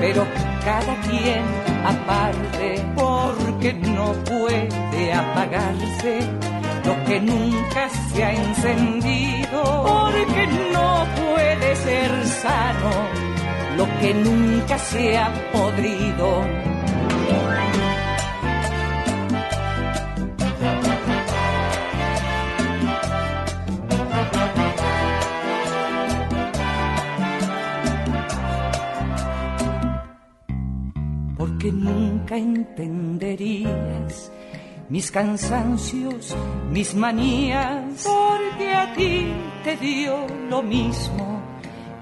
pero 0.01 0.27
cada 0.65 0.99
quien 1.07 1.43
aparte, 1.85 2.85
porque 2.95 3.73
no 3.73 4.11
puede 4.25 5.13
apagarse 5.13 6.60
lo 6.85 7.03
que 7.05 7.19
nunca 7.19 7.89
se 7.89 8.23
ha 8.23 8.33
encendido, 8.33 9.63
porque 9.83 10.47
no 10.73 11.05
puede 11.15 11.75
ser 11.75 12.25
sano. 12.27 12.91
Lo 13.77 13.85
que 13.99 14.13
nunca 14.13 14.77
se 14.77 15.17
ha 15.17 15.31
podrido. 15.51 16.45
Que 31.61 31.71
nunca 31.71 32.35
entenderías 32.37 34.31
mis 34.91 35.09
cansancios, 35.09 36.35
mis 36.69 36.93
manías, 36.95 38.03
porque 38.03 38.73
a 38.73 38.93
ti 38.93 39.31
te 39.63 39.77
dio 39.77 40.27
lo 40.49 40.61
mismo 40.61 41.41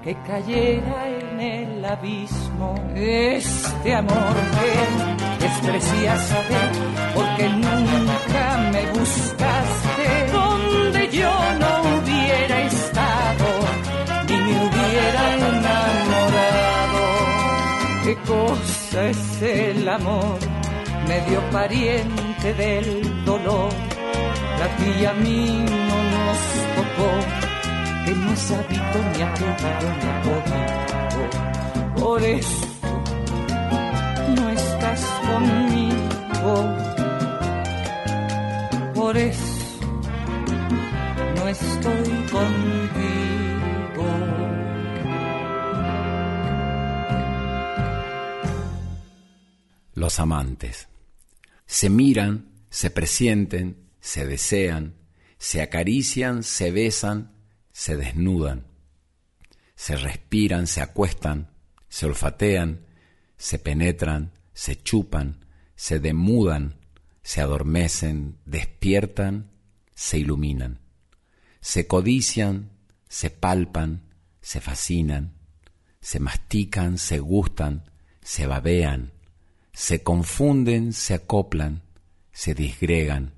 que 0.02 0.16
cayera 0.26 1.08
en 1.08 1.40
el 1.40 1.84
abismo. 1.84 2.74
Este 2.96 3.94
amor 3.94 4.34
que 4.58 5.44
desprecias 5.44 6.20
saber, 6.20 6.70
porque 7.14 7.48
nunca 7.48 8.70
me 8.72 8.86
buscaste 8.98 10.32
donde 10.32 11.08
yo 11.12 11.32
no 11.60 11.82
hubiera 11.94 12.62
estado, 12.62 13.46
ni 14.26 14.36
me 14.36 14.66
hubiera 14.66 15.36
enamorado. 15.36 17.02
¿Qué 18.02 18.16
cosa? 18.26 18.70
es 18.92 19.42
el 19.42 19.88
amor, 19.88 20.38
medio 21.10 21.40
pariente 21.50 22.54
del 22.54 23.24
dolor. 23.24 23.72
La 24.60 24.68
ti 24.76 25.04
a 25.04 25.12
mí 25.24 25.64
no 25.90 25.98
nos 26.14 26.40
tocó, 26.76 27.10
que 28.04 28.12
no 28.22 28.32
he 28.32 28.36
sabido 28.36 28.98
ni 29.12 29.20
a 29.22 29.30
querido 29.38 29.88
ni 30.00 30.06
a 30.12 30.16
podido. 30.26 31.22
Por 32.00 32.22
eso 32.22 32.66
no 34.36 34.44
estás 34.50 35.00
conmigo, 35.28 36.54
por 38.94 39.16
eso 39.16 39.50
no 41.36 41.48
estoy 41.48 42.10
contigo. 42.34 43.30
los 49.94 50.18
amantes. 50.18 50.89
Se 51.70 51.88
miran, 51.88 52.48
se 52.68 52.90
presienten, 52.90 53.76
se 54.00 54.26
desean, 54.26 54.96
se 55.38 55.62
acarician, 55.62 56.42
se 56.42 56.72
besan, 56.72 57.30
se 57.72 57.96
desnudan, 57.96 58.66
se 59.76 59.94
respiran, 59.94 60.66
se 60.66 60.80
acuestan, 60.80 61.48
se 61.88 62.06
olfatean, 62.06 62.80
se 63.36 63.60
penetran, 63.60 64.32
se 64.52 64.82
chupan, 64.82 65.44
se 65.76 66.00
demudan, 66.00 66.74
se 67.22 67.40
adormecen, 67.40 68.36
despiertan, 68.46 69.52
se 69.94 70.18
iluminan, 70.18 70.80
se 71.60 71.86
codician, 71.86 72.70
se 73.08 73.30
palpan, 73.30 74.10
se 74.40 74.60
fascinan, 74.60 75.34
se 76.00 76.18
mastican, 76.18 76.98
se 76.98 77.20
gustan, 77.20 77.84
se 78.24 78.48
babean, 78.48 79.12
se 79.80 80.02
confunden, 80.02 80.92
se 80.92 81.14
acoplan, 81.14 81.80
se 82.32 82.52
disgregan, 82.52 83.32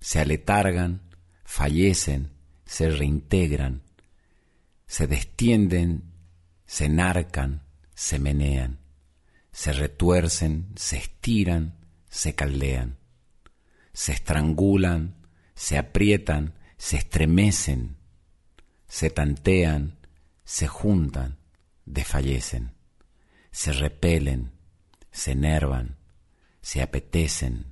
se 0.00 0.18
aletargan, 0.18 1.00
fallecen, 1.44 2.32
se 2.66 2.88
reintegran, 2.88 3.80
se 4.88 5.06
destienden, 5.06 6.02
se 6.66 6.88
narcan, 6.88 7.62
se 7.94 8.18
menean, 8.18 8.80
se 9.52 9.72
retuercen, 9.72 10.72
se 10.74 10.96
estiran, 10.96 11.78
se 12.08 12.34
caldean, 12.34 12.98
se 13.92 14.12
estrangulan, 14.12 15.14
se 15.54 15.78
aprietan, 15.78 16.54
se 16.78 16.96
estremecen, 16.96 17.96
se 18.88 19.08
tantean, 19.08 19.98
se 20.44 20.66
juntan, 20.66 21.38
desfallecen, 21.86 22.72
se 23.52 23.72
repelen, 23.72 24.59
se 25.20 25.32
enervan, 25.32 25.98
se 26.62 26.80
apetecen, 26.80 27.66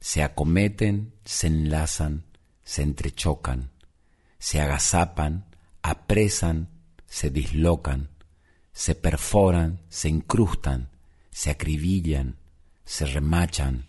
se 0.00 0.22
acometen, 0.22 1.12
se 1.24 1.48
enlazan, 1.48 2.24
se 2.62 2.82
entrechocan, 2.82 3.70
se 4.38 4.60
agazapan, 4.60 5.46
apresan, 5.82 6.68
se 7.08 7.28
dislocan, 7.30 8.10
se 8.72 8.94
perforan, 8.94 9.80
se 9.88 10.08
incrustan, 10.08 10.90
se 11.32 11.50
acribillan, 11.50 12.36
se 12.84 13.04
remachan, 13.06 13.86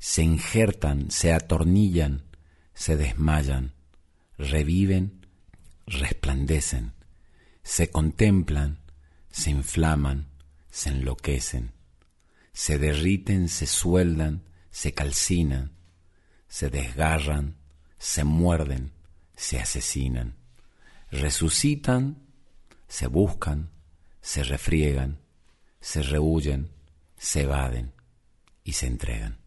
se 0.00 0.22
injertan, 0.22 1.12
se 1.12 1.32
atornillan, 1.32 2.24
se 2.74 2.96
desmayan, 2.96 3.74
reviven, 4.38 5.24
resplandecen, 5.86 6.94
se 7.62 7.90
contemplan, 7.90 8.80
se 9.30 9.50
inflaman, 9.50 10.26
se 10.72 10.90
enloquecen, 10.90 11.74
se 12.54 12.78
derriten, 12.78 13.48
se 13.48 13.66
sueldan, 13.66 14.44
se 14.70 14.94
calcinan, 14.94 15.72
se 16.48 16.70
desgarran, 16.70 17.56
se 17.98 18.24
muerden, 18.24 18.92
se 19.36 19.58
asesinan, 19.58 20.36
resucitan, 21.10 22.22
se 22.88 23.08
buscan, 23.08 23.70
se 24.22 24.44
refriegan, 24.44 25.18
se 25.80 26.02
rehuyen, 26.02 26.70
se 27.18 27.42
evaden 27.42 27.92
y 28.62 28.72
se 28.72 28.86
entregan. 28.86 29.38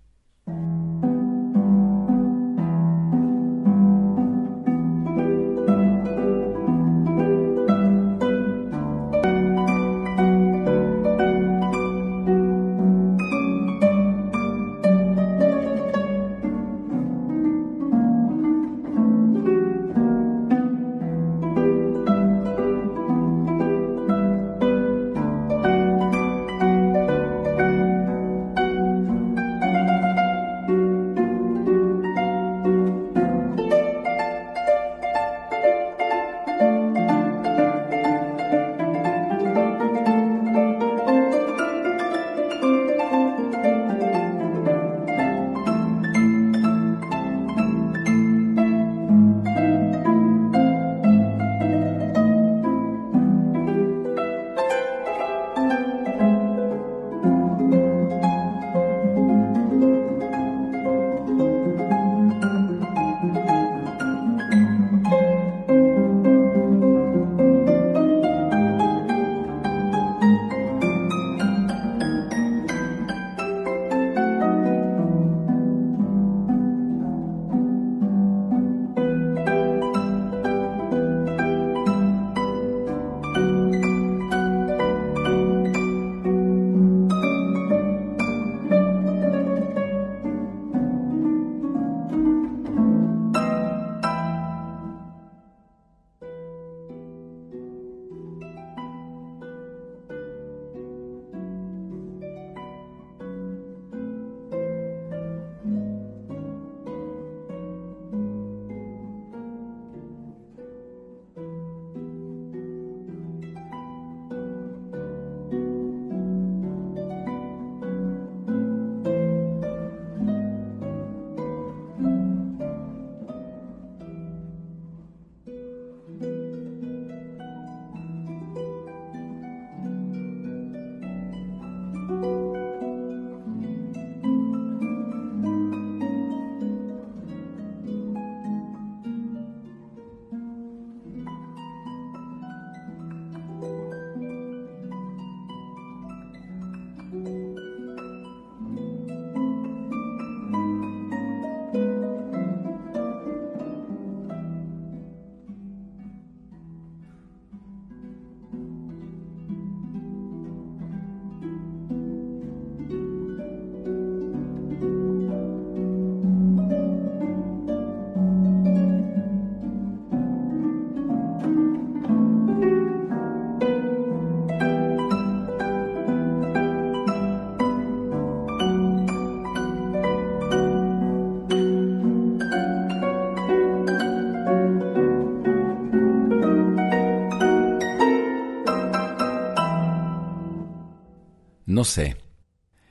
No 191.78 191.84
sé, 191.84 192.18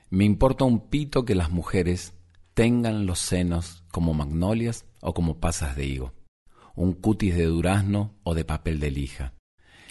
me 0.09 0.23
importa 0.23 0.63
un 0.63 0.87
pito 0.87 1.25
que 1.25 1.35
las 1.35 1.51
mujeres 1.51 2.13
tengan 2.53 3.05
los 3.05 3.19
senos 3.19 3.83
como 3.91 4.13
magnolias 4.13 4.85
o 5.01 5.13
como 5.13 5.41
pasas 5.41 5.75
de 5.75 5.85
higo, 5.85 6.13
un 6.73 6.93
cutis 6.93 7.35
de 7.35 7.43
durazno 7.43 8.15
o 8.23 8.33
de 8.33 8.45
papel 8.45 8.79
de 8.79 8.91
lija. 8.91 9.33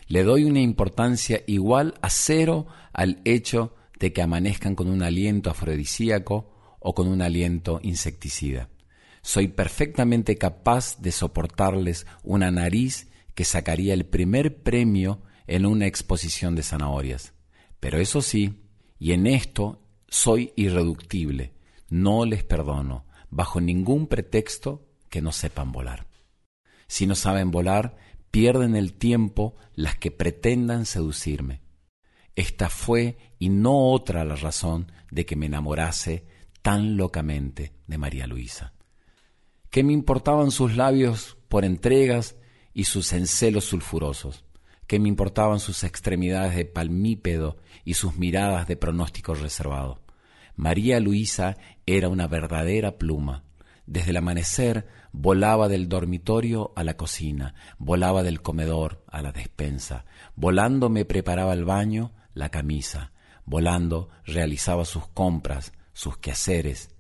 Le 0.06 0.22
doy 0.22 0.44
una 0.44 0.60
importancia 0.62 1.42
igual 1.46 1.92
a 2.00 2.08
cero 2.08 2.68
al 2.94 3.20
hecho 3.26 3.74
de 3.98 4.14
que 4.14 4.22
amanezcan 4.22 4.74
con 4.74 4.88
un 4.88 5.02
aliento 5.02 5.50
afrodisíaco 5.50 6.78
o 6.80 6.94
con 6.94 7.06
un 7.06 7.20
aliento 7.20 7.80
insecticida. 7.82 8.70
Soy 9.20 9.48
perfectamente 9.48 10.38
capaz 10.38 11.02
de 11.02 11.12
soportarles 11.12 12.06
una 12.24 12.50
nariz 12.50 13.10
que 13.34 13.44
sacaría 13.44 13.92
el 13.92 14.06
primer 14.06 14.62
premio 14.62 15.20
en 15.46 15.66
una 15.66 15.84
exposición 15.84 16.54
de 16.54 16.62
zanahorias. 16.62 17.34
Pero 17.78 17.98
eso 17.98 18.22
sí, 18.22 18.62
y 18.98 19.12
en 19.12 19.26
esto 19.26 19.82
soy 20.08 20.52
irreductible, 20.56 21.54
no 21.88 22.24
les 22.24 22.44
perdono, 22.44 23.06
bajo 23.30 23.60
ningún 23.60 24.06
pretexto, 24.06 24.86
que 25.08 25.22
no 25.22 25.32
sepan 25.32 25.72
volar. 25.72 26.06
Si 26.86 27.06
no 27.06 27.14
saben 27.14 27.50
volar, 27.50 27.96
pierden 28.30 28.76
el 28.76 28.94
tiempo 28.94 29.54
las 29.74 29.96
que 29.96 30.10
pretendan 30.10 30.86
seducirme. 30.86 31.62
Esta 32.34 32.68
fue 32.68 33.16
y 33.38 33.48
no 33.48 33.90
otra 33.90 34.24
la 34.24 34.36
razón 34.36 34.92
de 35.10 35.24
que 35.24 35.36
me 35.36 35.46
enamorase 35.46 36.26
tan 36.62 36.96
locamente 36.96 37.72
de 37.86 37.98
María 37.98 38.26
Luisa. 38.26 38.74
¿Qué 39.70 39.82
me 39.82 39.92
importaban 39.92 40.50
sus 40.50 40.76
labios 40.76 41.36
por 41.48 41.64
entregas 41.64 42.36
y 42.74 42.84
sus 42.84 43.12
encelos 43.12 43.64
sulfurosos? 43.64 44.45
¿Qué 44.86 45.00
me 45.00 45.08
importaban 45.08 45.58
sus 45.58 45.82
extremidades 45.82 46.54
de 46.54 46.64
palmípedo 46.64 47.56
y 47.84 47.94
sus 47.94 48.16
miradas 48.16 48.68
de 48.68 48.76
pronóstico 48.76 49.34
reservado? 49.34 50.00
María 50.54 51.00
Luisa 51.00 51.56
era 51.86 52.08
una 52.08 52.28
verdadera 52.28 52.96
pluma. 52.96 53.42
Desde 53.86 54.10
el 54.10 54.18
amanecer 54.18 54.86
volaba 55.12 55.68
del 55.68 55.88
dormitorio 55.88 56.72
a 56.76 56.84
la 56.84 56.96
cocina, 56.96 57.54
volaba 57.78 58.22
del 58.22 58.42
comedor 58.42 59.04
a 59.08 59.22
la 59.22 59.32
despensa, 59.32 60.04
volando 60.34 60.88
me 60.88 61.04
preparaba 61.04 61.52
el 61.52 61.64
baño, 61.64 62.12
la 62.32 62.50
camisa, 62.50 63.12
volando 63.44 64.08
realizaba 64.24 64.84
sus 64.84 65.08
compras, 65.08 65.72
sus 65.92 66.16
quehaceres. 66.18 66.90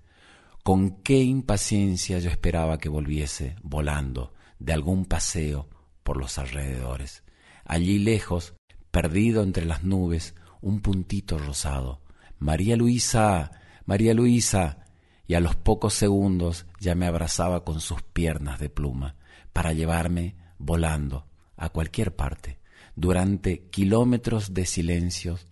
Con 0.64 1.02
qué 1.02 1.22
impaciencia 1.22 2.18
yo 2.18 2.30
esperaba 2.30 2.78
que 2.78 2.88
volviese 2.88 3.54
volando 3.62 4.34
de 4.58 4.72
algún 4.72 5.04
paseo 5.04 5.68
por 6.02 6.16
los 6.16 6.38
alrededores. 6.38 7.25
Allí 7.66 7.98
lejos, 7.98 8.54
perdido 8.90 9.42
entre 9.42 9.66
las 9.66 9.84
nubes, 9.84 10.34
un 10.60 10.80
puntito 10.80 11.38
rosado. 11.38 12.00
María 12.38 12.76
Luisa, 12.76 13.50
María 13.84 14.14
Luisa, 14.14 14.86
y 15.26 15.34
a 15.34 15.40
los 15.40 15.56
pocos 15.56 15.94
segundos 15.94 16.66
ya 16.80 16.94
me 16.94 17.06
abrazaba 17.06 17.64
con 17.64 17.80
sus 17.80 18.02
piernas 18.02 18.60
de 18.60 18.68
pluma 18.68 19.16
para 19.52 19.72
llevarme 19.72 20.36
volando 20.58 21.26
a 21.56 21.68
cualquier 21.70 22.14
parte. 22.14 22.58
Durante 22.94 23.68
kilómetros 23.68 24.54
de 24.54 24.66
silencios 24.66 25.46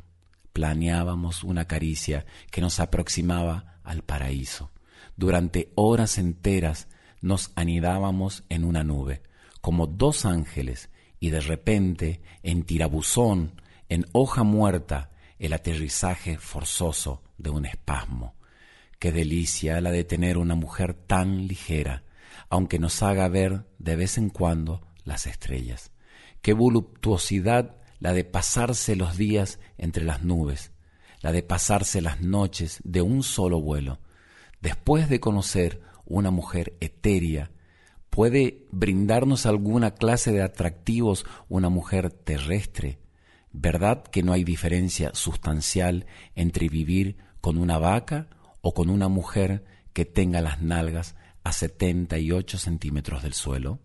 planeábamos 0.53 1.43
una 1.43 1.67
caricia 1.67 2.25
que 2.51 2.61
nos 2.61 2.79
aproximaba 2.79 3.81
al 3.83 4.03
paraíso. 4.03 4.71
Durante 5.17 5.73
horas 5.75 6.19
enteras 6.19 6.89
nos 7.21 7.53
anidábamos 7.57 8.45
en 8.49 8.65
una 8.65 8.85
nube, 8.85 9.23
como 9.61 9.87
dos 9.87 10.25
ángeles, 10.25 10.91
y 11.25 11.31
de 11.31 11.41
repente, 11.41 12.21
en 12.43 12.65
tirabuzón, 12.65 13.59
en 13.89 14.05
hoja 14.13 14.43
muerta, 14.43 15.09
el 15.39 15.55
aterrizaje 15.55 16.37
forzoso 16.37 17.23
de 17.39 17.49
un 17.49 17.65
espasmo. 17.65 18.35
Qué 18.99 19.11
delicia 19.11 19.81
la 19.81 19.91
de 19.91 20.05
tener 20.05 20.37
una 20.37 20.55
mujer 20.55 20.93
tan 20.93 21.47
ligera, 21.47 22.05
aunque 22.51 22.79
nos 22.79 23.03
haga 23.03 23.27
ver 23.29 23.65
de 23.79 23.97
vez 23.97 24.19
en 24.19 24.29
cuando 24.29 24.87
las 25.05 25.27
estrellas. 25.27 25.93
Qué 26.43 26.53
voluptuosidad 26.53 27.79
la 28.01 28.13
de 28.13 28.25
pasarse 28.25 28.95
los 28.95 29.17
días 29.17 29.59
entre 29.79 30.05
las 30.05 30.23
nubes, 30.25 30.73
la 31.23 31.33
de 31.33 31.43
pasarse 31.43 32.03
las 32.03 32.21
noches 32.21 32.83
de 32.85 33.01
un 33.01 33.23
solo 33.23 33.63
vuelo. 33.63 33.99
Después 34.61 35.09
de 35.09 35.21
conocer 35.21 35.81
una 36.05 36.31
mujer 36.31 36.77
etérea, 36.81 37.51
¿puede 38.15 38.65
brindarnos 38.71 39.45
alguna 39.45 39.91
clase 39.91 40.31
de 40.31 40.41
atractivos 40.41 41.27
una 41.49 41.69
mujer 41.69 42.13
terrestre? 42.13 43.01
¿Verdad 43.51 44.05
que 44.05 44.23
no 44.23 44.33
hay 44.33 44.45
diferencia 44.45 45.11
sustancial 45.15 46.07
entre 46.37 46.69
vivir 46.69 47.17
con 47.41 47.59
una 47.59 47.77
vaca 47.79 48.29
o 48.61 48.73
con 48.73 48.89
una 48.89 49.09
mujer 49.09 49.65
que 49.93 50.05
tenga 50.05 50.41
las 50.41 50.63
nalgas 50.63 51.17
a 51.43 51.53
78 51.53 52.57
centímetros 52.57 53.25
del 53.25 53.33
suelo? 53.33 53.81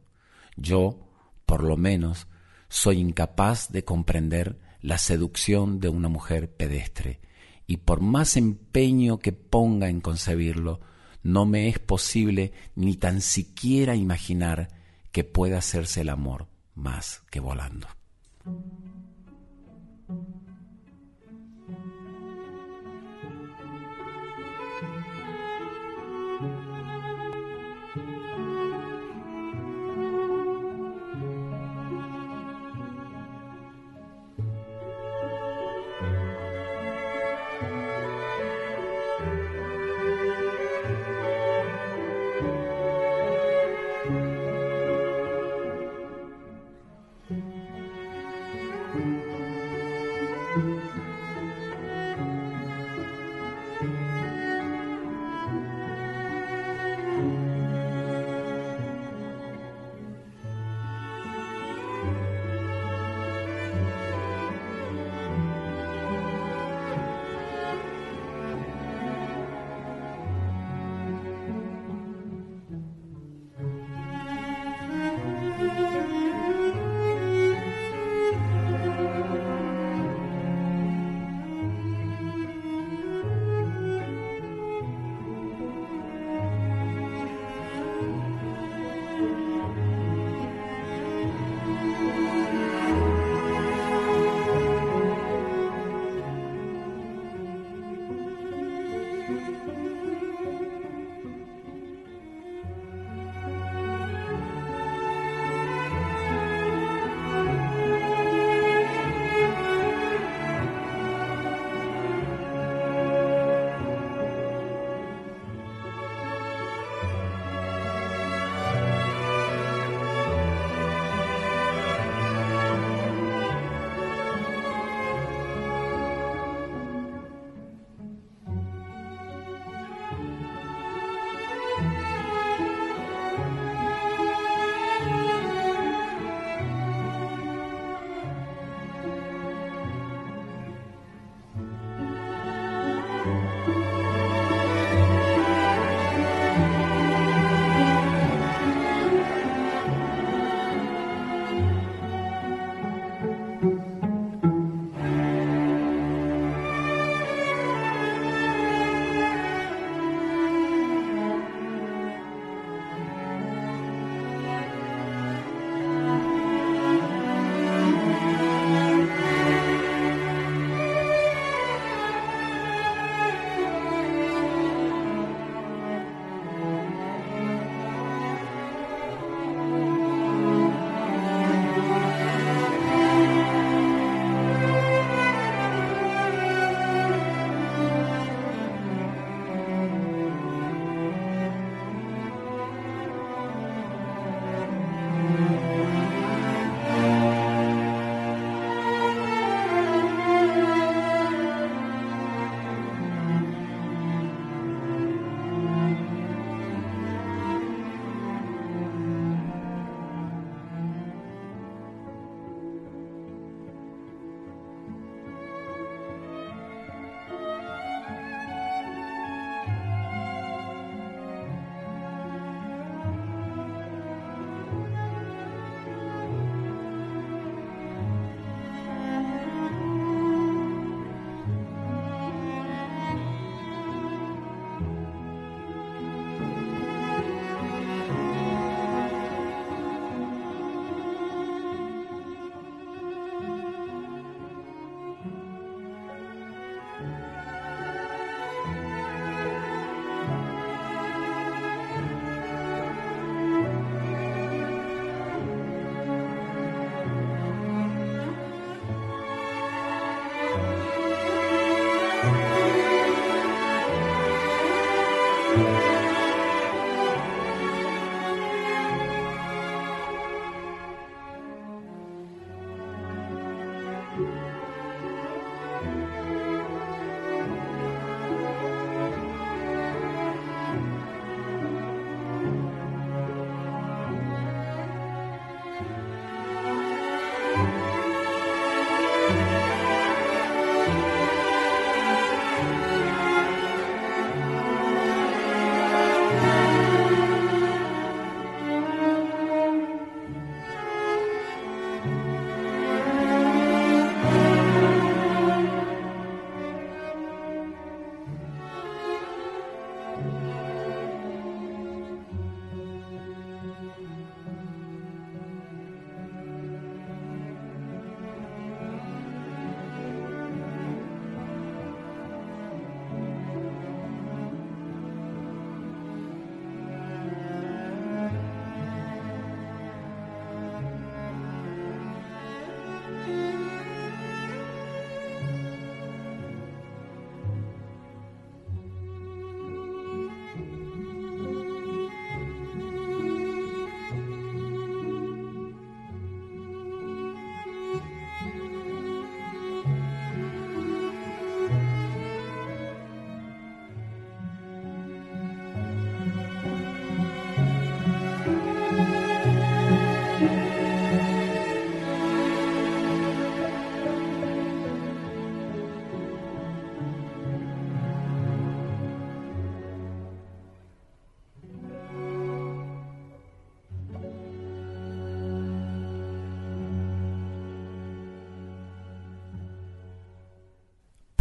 Yo, 0.56 1.10
por 1.48 1.64
lo 1.64 1.76
menos, 1.76 2.28
soy 2.68 3.00
incapaz 3.00 3.72
de 3.72 3.84
comprender 3.84 4.60
la 4.80 5.00
seducción 5.00 5.80
de 5.80 5.90
una 5.90 6.08
mujer 6.08 6.54
pedestre, 6.54 7.20
y 7.66 7.78
por 7.78 8.02
más 8.02 8.38
empeño 8.38 9.18
que 9.18 9.34
ponga 9.34 9.90
en 9.90 10.02
concebirlo, 10.02 10.82
no 11.24 11.46
me 11.46 11.68
es 11.68 11.80
posible 11.80 12.54
ni 12.76 12.96
tan 12.96 13.22
siquiera 13.22 13.96
imaginar 13.96 14.70
que 15.12 15.24
pueda 15.24 15.58
hacerse 15.58 16.02
el 16.02 16.10
amor 16.10 16.48
más 16.76 17.24
que 17.30 17.40
volando. 17.40 17.88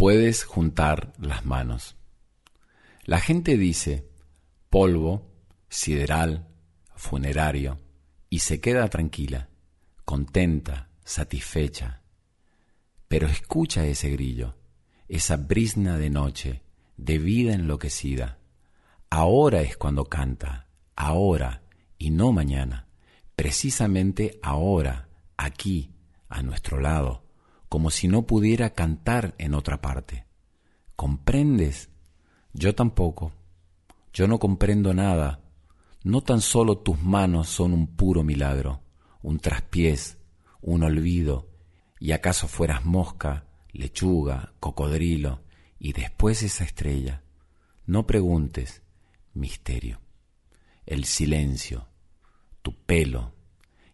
Puedes 0.09 0.43
juntar 0.43 1.13
las 1.19 1.45
manos. 1.45 1.95
La 3.03 3.19
gente 3.19 3.57
dice 3.57 4.09
polvo, 4.71 5.31
sideral, 5.69 6.47
funerario, 6.95 7.79
y 8.27 8.39
se 8.39 8.59
queda 8.59 8.87
tranquila, 8.87 9.49
contenta, 10.05 10.89
satisfecha. 11.03 12.01
Pero 13.07 13.27
escucha 13.27 13.85
ese 13.85 14.09
grillo, 14.09 14.57
esa 15.07 15.37
brisna 15.37 15.99
de 15.99 16.09
noche, 16.09 16.63
de 16.97 17.19
vida 17.19 17.53
enloquecida. 17.53 18.39
Ahora 19.11 19.61
es 19.61 19.77
cuando 19.77 20.05
canta, 20.05 20.69
ahora 20.95 21.61
y 21.99 22.09
no 22.09 22.31
mañana, 22.31 22.87
precisamente 23.35 24.39
ahora, 24.41 25.07
aquí, 25.37 25.93
a 26.29 26.41
nuestro 26.41 26.79
lado, 26.79 27.28
como 27.69 27.91
si 27.91 28.07
no 28.07 28.23
pudiera 28.25 28.71
cantar 28.71 29.35
en 29.37 29.53
otra 29.53 29.79
parte. 29.79 30.25
¿Comprendes? 30.95 31.89
Yo 32.51 32.73
tampoco. 32.73 33.31
Yo 34.11 34.27
no 34.27 34.39
comprendo 34.39 34.93
nada. 34.93 35.41
No 36.03 36.21
tan 36.21 36.41
solo 36.41 36.79
tus 36.79 36.99
manos 37.01 37.47
son 37.47 37.73
un 37.73 37.87
puro 37.95 38.23
milagro, 38.23 38.81
un 39.21 39.39
traspiés, 39.39 40.17
un 40.61 40.83
olvido, 40.83 41.49
y 41.99 42.11
acaso 42.13 42.47
fueras 42.47 42.85
mosca, 42.85 43.45
lechuga, 43.71 44.53
cocodrilo, 44.59 45.43
y 45.77 45.93
después 45.93 46.41
esa 46.41 46.63
estrella. 46.63 47.23
No 47.85 48.07
preguntes, 48.07 48.81
misterio. 49.33 50.01
El 50.85 51.05
silencio, 51.05 51.87
tu 52.61 52.73
pelo 52.73 53.33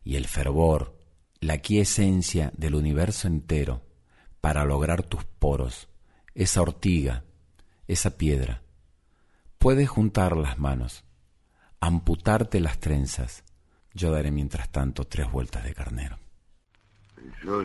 y 0.03 0.15
el 0.15 0.27
fervor, 0.27 0.94
la 1.39 1.59
quiesencia 1.59 2.51
del 2.55 2.75
universo 2.75 3.27
entero 3.27 3.81
para 4.41 4.65
lograr 4.65 5.03
tus 5.03 5.23
poros, 5.25 5.89
esa 6.33 6.61
ortiga, 6.61 7.23
esa 7.87 8.17
piedra. 8.17 8.61
Puedes 9.57 9.89
juntar 9.89 10.37
las 10.37 10.59
manos, 10.59 11.03
amputarte 11.79 12.59
las 12.59 12.79
trenzas. 12.79 13.43
Yo 13.93 14.11
daré 14.11 14.31
mientras 14.31 14.69
tanto 14.69 15.05
tres 15.05 15.31
vueltas 15.31 15.63
de 15.63 15.73
carnero. 15.73 16.19
Yo. 17.43 17.63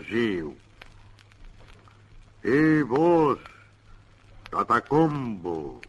Eh, 2.42 2.82
vos, 2.86 3.38
Tatacombo, 4.50 5.80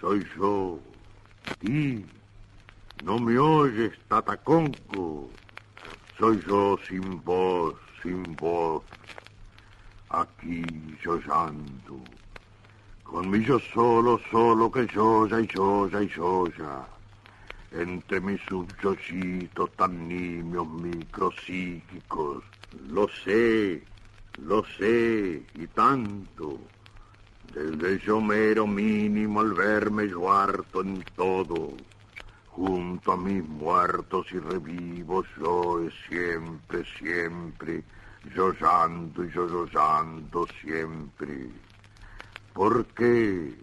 soy 0.00 0.26
yo. 0.36 0.80
Y 1.62 2.04
no 3.04 3.18
me 3.18 3.38
oyes, 3.38 3.92
Tataconco. 4.08 5.28
Soy 6.20 6.38
yo 6.46 6.78
sin 6.86 7.24
voz, 7.24 7.76
sin 8.02 8.22
voz. 8.36 8.82
Aquí 10.10 10.62
yo 11.02 11.18
ando 11.32 12.04
con 13.02 13.30
mi 13.30 13.42
solo, 13.72 14.20
solo 14.30 14.70
que 14.70 14.86
ya 14.86 15.40
y 15.40 15.46
ya 15.46 16.02
y 16.02 16.08
ya. 16.58 16.86
Entre 17.72 18.20
mis 18.20 18.38
subyoyitos 18.42 19.70
tan 19.76 20.08
nimios 20.08 20.68
micropsíquicos, 20.68 22.44
lo 22.90 23.08
sé, 23.24 23.82
lo 24.42 24.62
sé, 24.76 25.42
y 25.54 25.66
tanto. 25.68 26.58
Desde 27.54 27.98
yo 27.98 28.20
mero 28.20 28.66
mínimo 28.66 29.40
al 29.40 29.54
verme 29.54 30.06
yo 30.06 30.30
harto 30.30 30.82
en 30.82 31.02
todo, 31.16 31.72
junto 32.60 33.12
a 33.12 33.16
mis 33.16 33.42
muertos 33.48 34.26
y 34.32 34.38
revivos 34.38 35.26
yo 35.38 35.80
siempre, 36.06 36.84
siempre, 36.98 37.82
yo 38.34 38.52
llanto 38.52 39.24
y 39.24 39.30
yo 39.30 39.48
yo 39.48 40.46
siempre. 40.60 41.48
¿Por 42.52 42.84
qué? 42.88 43.54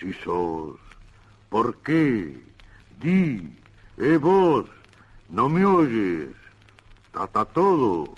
Si 0.00 0.10
sos, 0.24 0.80
¿por 1.50 1.76
qué? 1.82 2.42
Di, 2.98 3.54
eh 3.98 4.16
vos, 4.16 4.64
no 5.28 5.50
me 5.50 5.62
oyes, 5.66 6.34
tata 7.12 7.44
todo, 7.44 8.14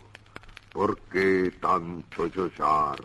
¿por 0.73 0.97
qué 1.11 1.53
tanto 1.61 2.29
llorar? 2.29 3.01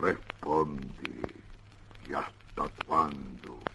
Responde, 0.00 1.10
¿y 2.08 2.12
hasta 2.12 2.68
cuándo? 2.86 3.69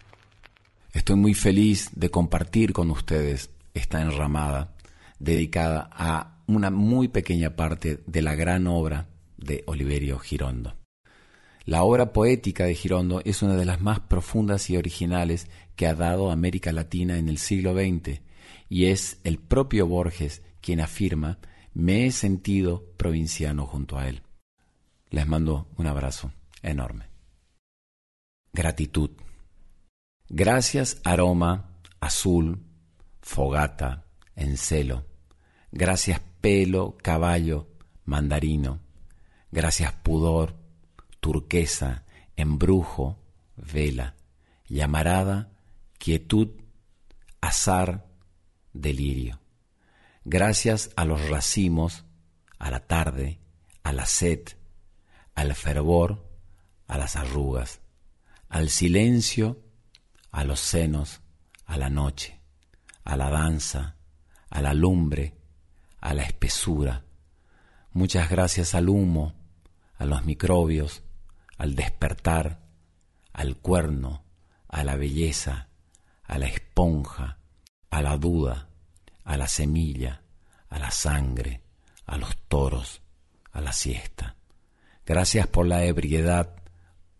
Estoy 0.96 1.16
muy 1.16 1.34
feliz 1.34 1.90
de 1.94 2.10
compartir 2.10 2.72
con 2.72 2.90
ustedes 2.90 3.50
esta 3.74 4.00
enramada 4.00 4.74
dedicada 5.18 5.90
a 5.92 6.38
una 6.46 6.70
muy 6.70 7.08
pequeña 7.08 7.54
parte 7.54 8.00
de 8.06 8.22
la 8.22 8.34
gran 8.34 8.66
obra 8.66 9.06
de 9.36 9.62
Oliverio 9.66 10.18
Girondo. 10.18 10.74
La 11.66 11.82
obra 11.82 12.14
poética 12.14 12.64
de 12.64 12.74
Girondo 12.74 13.20
es 13.26 13.42
una 13.42 13.56
de 13.56 13.66
las 13.66 13.82
más 13.82 14.00
profundas 14.00 14.70
y 14.70 14.78
originales 14.78 15.48
que 15.76 15.86
ha 15.86 15.94
dado 15.94 16.30
América 16.30 16.72
Latina 16.72 17.18
en 17.18 17.28
el 17.28 17.36
siglo 17.36 17.74
XX, 17.74 18.22
y 18.70 18.86
es 18.86 19.20
el 19.22 19.36
propio 19.36 19.86
Borges 19.86 20.40
quien 20.62 20.80
afirma 20.80 21.38
me 21.74 22.06
he 22.06 22.10
sentido 22.10 22.82
provinciano 22.96 23.66
junto 23.66 23.98
a 23.98 24.08
él. 24.08 24.22
Les 25.10 25.26
mando 25.26 25.68
un 25.76 25.88
abrazo 25.88 26.32
enorme. 26.62 27.10
Gratitud. 28.54 29.10
Gracias 30.28 31.00
aroma, 31.04 31.70
azul, 32.00 32.64
fogata, 33.20 34.06
encelo. 34.34 35.06
Gracias 35.70 36.20
pelo, 36.40 36.96
caballo, 37.02 37.68
mandarino. 38.04 38.80
Gracias 39.52 39.92
pudor, 39.92 40.56
turquesa, 41.20 42.04
embrujo, 42.36 43.18
vela, 43.56 44.16
llamarada, 44.68 45.52
quietud, 45.98 46.50
azar, 47.40 48.06
delirio. 48.72 49.40
Gracias 50.24 50.90
a 50.96 51.04
los 51.04 51.28
racimos, 51.28 52.04
a 52.58 52.70
la 52.72 52.80
tarde, 52.80 53.38
a 53.84 53.92
la 53.92 54.06
sed, 54.06 54.40
al 55.36 55.54
fervor, 55.54 56.28
a 56.88 56.98
las 56.98 57.14
arrugas, 57.14 57.80
al 58.48 58.70
silencio, 58.70 59.62
a 60.36 60.44
los 60.44 60.60
senos, 60.60 61.22
a 61.64 61.78
la 61.78 61.88
noche, 61.88 62.42
a 63.04 63.16
la 63.16 63.30
danza, 63.30 63.96
a 64.50 64.60
la 64.60 64.74
lumbre, 64.74 65.32
a 65.98 66.12
la 66.12 66.24
espesura. 66.24 67.04
Muchas 67.94 68.28
gracias 68.28 68.74
al 68.74 68.90
humo, 68.90 69.32
a 69.96 70.04
los 70.04 70.26
microbios, 70.26 71.02
al 71.56 71.74
despertar, 71.74 72.60
al 73.32 73.56
cuerno, 73.56 74.24
a 74.68 74.84
la 74.84 74.96
belleza, 74.96 75.68
a 76.24 76.36
la 76.36 76.48
esponja, 76.48 77.38
a 77.88 78.02
la 78.02 78.18
duda, 78.18 78.68
a 79.24 79.38
la 79.38 79.48
semilla, 79.48 80.20
a 80.68 80.78
la 80.78 80.90
sangre, 80.90 81.62
a 82.04 82.18
los 82.18 82.36
toros, 82.46 83.00
a 83.52 83.62
la 83.62 83.72
siesta. 83.72 84.36
Gracias 85.06 85.46
por 85.46 85.66
la 85.66 85.84
ebriedad, 85.84 86.56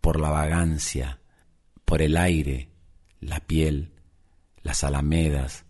por 0.03 0.21
la 0.21 0.29
vagancia, 0.29 1.21
por 1.87 2.03
el 2.03 2.19
aire, 2.19 2.76
la 3.21 3.41
piel, 3.41 3.93
las 4.63 4.85
alamedas, 4.85 5.65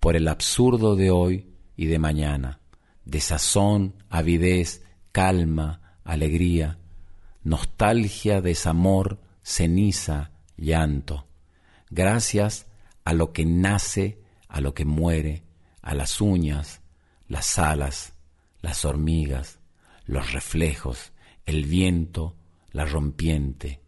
por 0.00 0.16
el 0.16 0.28
absurdo 0.28 0.96
de 0.96 1.10
hoy 1.10 1.54
y 1.76 1.86
de 1.86 1.98
mañana, 1.98 2.60
de 3.04 3.20
sazón, 3.20 3.94
avidez, 4.10 4.84
calma, 5.12 5.98
alegría, 6.04 6.78
nostalgia, 7.42 8.40
desamor, 8.40 9.20
ceniza, 9.42 10.32
llanto. 10.56 11.26
Gracias 11.90 12.66
a 13.04 13.12
lo 13.12 13.32
que 13.32 13.44
nace, 13.44 14.22
a 14.48 14.60
lo 14.60 14.74
que 14.74 14.84
muere, 14.84 15.44
a 15.82 15.94
las 15.94 16.20
uñas, 16.20 16.80
las 17.28 17.58
alas, 17.58 18.14
las 18.60 18.84
hormigas, 18.84 19.58
los 20.06 20.32
reflejos, 20.32 21.12
el 21.46 21.64
viento, 21.66 22.36
la 22.72 22.84
rompiente, 22.84 23.80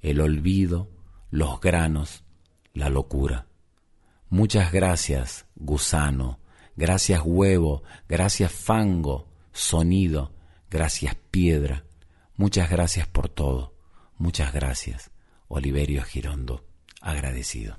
el 0.00 0.20
olvido, 0.20 0.90
los 1.30 1.60
granos, 1.60 2.21
la 2.74 2.88
locura. 2.88 3.46
Muchas 4.28 4.72
gracias, 4.72 5.46
gusano, 5.56 6.38
gracias 6.76 7.22
huevo, 7.24 7.82
gracias 8.08 8.52
fango, 8.52 9.28
sonido, 9.52 10.32
gracias 10.70 11.14
piedra, 11.30 11.84
Muchas 12.36 12.70
gracias 12.70 13.06
por 13.06 13.28
todo. 13.28 13.74
Muchas 14.18 14.52
gracias. 14.52 15.10
Oliverio 15.48 16.02
Girondo, 16.02 16.64
agradecido. 17.00 17.78